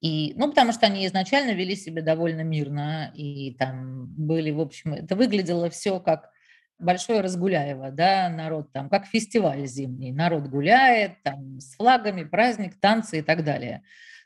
И, 0.00 0.34
ну, 0.36 0.48
потому 0.50 0.72
что 0.72 0.86
они 0.86 1.06
изначально 1.06 1.52
вели 1.52 1.76
себя 1.76 2.02
довольно 2.02 2.42
мирно, 2.42 3.12
и 3.14 3.54
там 3.58 4.06
были, 4.16 4.50
в 4.50 4.60
общем, 4.60 4.94
это 4.94 5.16
выглядело 5.16 5.70
все 5.70 6.00
как 6.00 6.30
большое 6.78 7.20
разгуляево, 7.20 7.90
да, 7.92 8.30
народ 8.30 8.72
там, 8.72 8.88
как 8.90 9.06
фестиваль 9.06 9.66
зимний, 9.66 10.12
народ 10.12 10.48
гуляет, 10.48 11.22
там, 11.24 11.60
с 11.60 11.76
флагами, 11.76 12.24
праздник, 12.24 12.80
танцы 12.80 13.20
и 13.20 13.22
так 13.22 13.44
далее. 13.44 13.84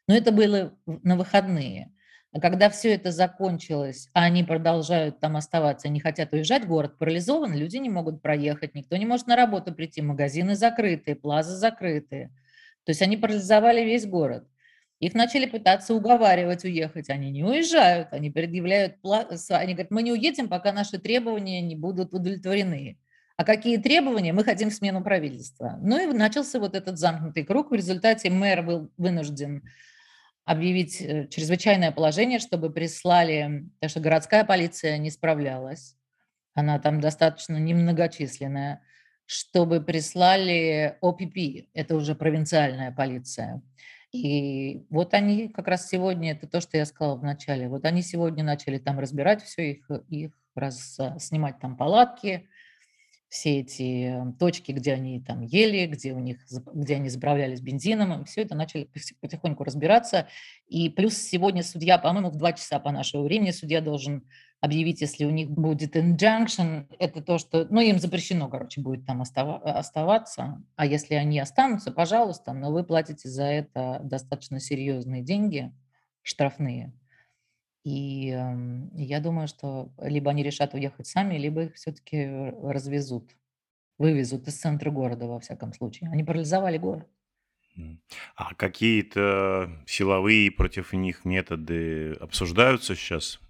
Но 0.08 0.14
это 0.16 0.32
было 0.32 0.74
на 0.86 1.16
выходные. 1.16 1.92
А 2.32 2.40
когда 2.40 2.68
все 2.68 2.94
это 2.94 3.10
закончилось, 3.10 4.10
а 4.12 4.24
они 4.24 4.44
продолжают 4.44 5.18
там 5.18 5.36
оставаться, 5.36 5.88
не 5.88 5.98
хотят 5.98 6.32
уезжать, 6.32 6.66
город 6.66 6.98
парализован, 6.98 7.54
люди 7.54 7.78
не 7.78 7.88
могут 7.88 8.20
проехать, 8.20 8.74
никто 8.74 8.96
не 8.96 9.06
может 9.06 9.26
на 9.26 9.36
работу 9.36 9.74
прийти, 9.74 10.02
магазины 10.02 10.54
закрыты, 10.54 11.14
плазы 11.14 11.56
закрыты. 11.56 12.30
То 12.84 12.90
есть 12.90 13.00
они 13.00 13.16
парализовали 13.16 13.82
весь 13.82 14.06
город. 14.06 14.46
Их 15.00 15.14
начали 15.14 15.46
пытаться 15.46 15.94
уговаривать 15.94 16.64
уехать. 16.64 17.08
Они 17.08 17.30
не 17.30 17.44
уезжают, 17.44 18.12
они 18.12 18.30
предъявляют, 18.30 18.96
они 19.04 19.74
говорят, 19.74 19.90
мы 19.90 20.02
не 20.02 20.12
уедем, 20.12 20.48
пока 20.48 20.72
наши 20.72 20.98
требования 20.98 21.60
не 21.60 21.76
будут 21.76 22.12
удовлетворены. 22.12 22.98
А 23.36 23.44
какие 23.44 23.76
требования? 23.76 24.32
Мы 24.32 24.42
хотим 24.42 24.70
смену 24.70 25.02
правительства. 25.04 25.78
Ну 25.80 26.02
и 26.02 26.12
начался 26.12 26.58
вот 26.58 26.74
этот 26.74 26.98
замкнутый 26.98 27.44
круг. 27.44 27.70
В 27.70 27.74
результате 27.74 28.30
мэр 28.30 28.62
был 28.62 28.90
вынужден 28.96 29.62
объявить 30.48 31.00
э, 31.00 31.28
чрезвычайное 31.28 31.92
положение, 31.92 32.38
чтобы 32.38 32.70
прислали, 32.70 33.68
потому 33.80 33.90
что 33.90 34.00
городская 34.00 34.44
полиция 34.44 34.98
не 34.98 35.10
справлялась. 35.10 35.96
Она 36.54 36.78
там 36.78 37.00
достаточно 37.00 37.56
немногочисленная 37.56 38.82
чтобы 39.28 39.82
прислали 39.82 40.96
ОПП, 41.02 41.68
это 41.74 41.94
уже 41.96 42.14
провинциальная 42.14 42.90
полиция. 42.90 43.60
И 44.10 44.86
вот 44.88 45.12
они 45.12 45.48
как 45.48 45.68
раз 45.68 45.86
сегодня, 45.86 46.32
это 46.32 46.46
то, 46.46 46.62
что 46.62 46.78
я 46.78 46.86
сказала 46.86 47.16
в 47.16 47.22
начале, 47.22 47.68
вот 47.68 47.84
они 47.84 48.00
сегодня 48.00 48.42
начали 48.42 48.78
там 48.78 48.98
разбирать 48.98 49.42
все, 49.42 49.72
их, 49.72 49.90
их 50.08 50.32
раз, 50.54 50.98
а, 50.98 51.18
снимать 51.18 51.60
там 51.60 51.76
палатки, 51.76 52.48
все 53.28 53.60
эти 53.60 54.14
точки, 54.38 54.72
где 54.72 54.94
они 54.94 55.20
там 55.20 55.42
ели, 55.42 55.86
где 55.86 56.12
у 56.12 56.18
них, 56.18 56.38
где 56.72 56.96
они 56.96 57.08
заправлялись 57.10 57.60
бензином, 57.60 58.24
все 58.24 58.42
это 58.42 58.54
начали 58.54 58.88
потихоньку 59.20 59.64
разбираться. 59.64 60.28
И 60.66 60.88
плюс 60.88 61.14
сегодня 61.16 61.62
судья, 61.62 61.98
по-моему, 61.98 62.30
в 62.30 62.36
два 62.36 62.52
часа 62.54 62.78
по 62.80 62.90
нашему 62.90 63.24
времени 63.24 63.50
судья 63.50 63.80
должен 63.80 64.24
объявить, 64.60 65.02
если 65.02 65.24
у 65.24 65.30
них 65.30 65.50
будет 65.50 65.94
injunction, 65.94 66.86
это 66.98 67.22
то, 67.22 67.38
что, 67.38 67.66
ну, 67.70 67.80
им 67.80 67.98
запрещено, 67.98 68.48
короче, 68.48 68.80
будет 68.80 69.06
там 69.06 69.22
оставаться, 69.22 70.64
а 70.74 70.86
если 70.86 71.14
они 71.14 71.38
останутся, 71.38 71.92
пожалуйста, 71.92 72.52
но 72.52 72.72
вы 72.72 72.82
платите 72.82 73.28
за 73.28 73.44
это 73.44 74.00
достаточно 74.02 74.58
серьезные 74.58 75.22
деньги, 75.22 75.72
штрафные. 76.22 76.92
И 77.88 78.30
э, 78.30 78.54
я 78.96 79.18
думаю, 79.18 79.48
что 79.48 79.90
либо 79.98 80.30
они 80.30 80.42
решат 80.42 80.74
уехать 80.74 81.06
сами, 81.06 81.38
либо 81.38 81.62
их 81.62 81.74
все-таки 81.76 82.26
развезут, 82.62 83.34
вывезут 83.96 84.46
из 84.46 84.60
центра 84.60 84.90
города, 84.90 85.26
во 85.26 85.40
всяком 85.40 85.72
случае. 85.72 86.10
Они 86.10 86.22
парализовали 86.22 86.76
город. 86.76 87.08
А 88.36 88.54
какие-то 88.54 89.70
силовые 89.86 90.50
против 90.50 90.92
них 90.92 91.24
методы 91.24 92.12
обсуждаются 92.14 92.94
сейчас? 92.94 93.40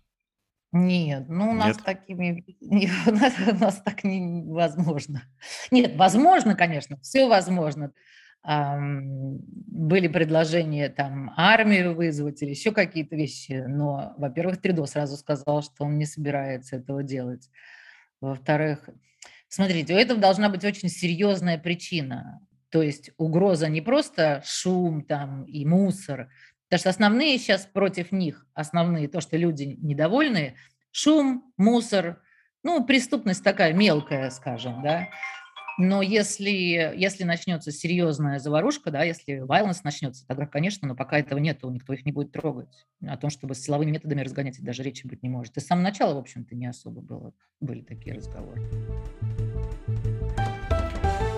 Нет, 0.71 1.25
ну 1.29 1.51
у 1.51 1.55
нас 1.55 1.79
Нет? 1.79 1.85
такими, 1.85 2.45
у 3.09 3.11
нас, 3.11 3.35
у 3.41 3.55
нас 3.55 3.83
так 3.83 4.05
невозможно. 4.05 5.23
Нет, 5.73 5.97
возможно, 5.97 6.55
конечно, 6.55 7.01
все 7.01 7.27
возможно. 7.27 7.93
Были 8.49 10.09
предложения 10.09 10.89
там 10.89 11.33
армию 11.37 11.95
вызвать 11.95 12.41
или 12.43 12.51
еще 12.51 12.73
какие-то 12.73 13.15
вещи, 13.15 13.65
но, 13.69 14.15
во-первых, 14.17 14.61
Тридо 14.61 14.87
сразу 14.87 15.17
сказал, 15.17 15.63
что 15.63 15.85
он 15.85 15.99
не 15.99 16.07
собирается 16.07 16.77
этого 16.77 17.03
делать. 17.03 17.51
Во-вторых, 18.21 18.89
смотрите, 19.49 19.95
у 19.95 19.99
этого 19.99 20.19
должна 20.19 20.49
быть 20.49 20.65
очень 20.65 20.89
серьезная 20.89 21.59
причина. 21.59 22.41
То 22.71 22.83
есть 22.83 23.11
угроза 23.19 23.69
не 23.69 23.81
просто 23.81 24.43
шум 24.45 25.03
там 25.03 25.45
и 25.45 25.65
мусор, 25.65 26.29
Потому 26.69 26.81
что 26.81 26.91
основные 26.91 27.39
сейчас 27.39 27.65
против 27.65 28.13
них, 28.13 28.47
основные, 28.53 29.09
то, 29.09 29.23
что 29.23 29.39
люди 29.39 29.79
недовольны, 29.81 30.55
шум, 30.91 31.51
мусор, 31.57 32.21
ну, 32.63 32.85
преступность 32.85 33.43
такая 33.43 33.73
мелкая, 33.73 34.29
скажем, 34.29 34.83
да. 34.83 35.09
Но 35.79 36.03
если, 36.03 36.51
если 36.51 37.23
начнется 37.23 37.71
серьезная 37.71 38.41
заварушка, 38.41 38.91
да, 38.91 39.05
если 39.05 39.45
violence 39.47 39.79
начнется, 39.85 40.27
тогда, 40.27 40.45
конечно, 40.45 40.89
но 40.89 40.97
пока 40.97 41.21
этого 41.21 41.39
нет, 41.39 41.61
то 41.61 41.71
никто 41.71 41.93
их 41.93 42.05
не 42.05 42.11
будет 42.11 42.33
трогать. 42.33 42.87
О 43.07 43.17
том, 43.17 43.31
чтобы 43.31 43.55
силовыми 43.55 43.93
методами 43.93 44.23
разгонять, 44.23 44.61
даже 44.61 44.83
речи 44.83 45.07
быть 45.07 45.23
не 45.23 45.29
может. 45.29 45.57
И 45.57 45.61
с 45.61 45.67
самого 45.67 45.85
начала, 45.85 46.15
в 46.15 46.19
общем-то, 46.19 46.57
не 46.57 46.67
особо 46.67 47.01
было, 47.01 47.33
были 47.61 47.83
такие 47.83 48.17
разговоры. 48.17 48.61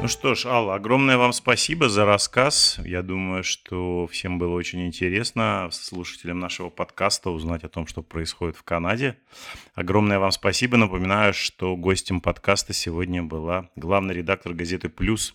Ну 0.03 0.09
что 0.09 0.35
ж, 0.35 0.47
Алла, 0.47 0.77
огромное 0.77 1.19
вам 1.19 1.35
спасибо 1.35 1.91
за 1.91 2.07
рассказ. 2.07 2.81
Я 2.87 3.03
думаю, 3.03 3.45
что 3.45 4.07
всем 4.07 4.39
было 4.39 4.55
очень 4.55 4.87
интересно, 4.87 5.69
слушателям 5.73 6.39
нашего 6.39 6.71
подкаста, 6.71 7.29
узнать 7.29 7.65
о 7.65 7.69
том, 7.69 7.87
что 7.87 8.03
происходит 8.03 8.57
в 8.57 8.63
Канаде. 8.63 9.19
Огромное 9.75 10.19
вам 10.19 10.31
спасибо. 10.31 10.79
Напоминаю, 10.79 11.35
что 11.35 11.77
гостем 11.77 12.23
подкаста 12.23 12.73
сегодня 12.73 13.23
была 13.23 13.69
главный 13.77 14.15
редактор 14.15 14.55
газеты 14.55 14.89
«Плюс» 14.89 15.35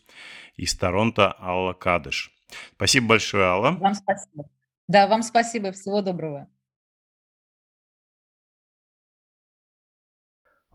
из 0.56 0.76
Торонто 0.76 1.36
Алла 1.40 1.74
Кадыш. 1.74 2.32
Спасибо 2.76 3.10
большое, 3.10 3.46
Алла. 3.46 3.72
Вам 3.72 3.94
спасибо. 3.94 4.46
Да, 4.88 5.06
вам 5.06 5.22
спасибо. 5.22 5.74
Всего 5.74 6.02
доброго. 6.02 6.48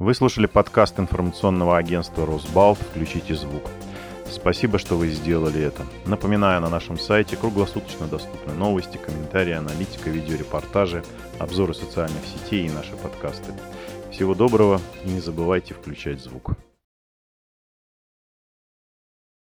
Вы 0.01 0.15
слушали 0.15 0.47
подкаст 0.47 0.99
информационного 0.99 1.77
агентства 1.77 2.25
«Росбалт. 2.25 2.79
Включите 2.79 3.35
звук». 3.35 3.65
Спасибо, 4.31 4.79
что 4.79 4.97
вы 4.97 5.09
сделали 5.09 5.61
это. 5.61 5.85
Напоминаю, 6.07 6.63
на 6.63 6.71
нашем 6.71 6.99
сайте 6.99 7.37
круглосуточно 7.37 8.07
доступны 8.07 8.55
новости, 8.55 8.97
комментарии, 8.97 9.53
аналитика, 9.53 10.09
видеорепортажи, 10.09 11.05
обзоры 11.39 11.75
социальных 11.75 12.23
сетей 12.25 12.67
и 12.67 12.71
наши 12.71 12.97
подкасты. 12.97 13.53
Всего 14.11 14.35
доброго 14.35 14.81
и 15.05 15.11
не 15.11 15.21
забывайте 15.21 15.75
включать 15.75 16.21
звук. 16.21 16.53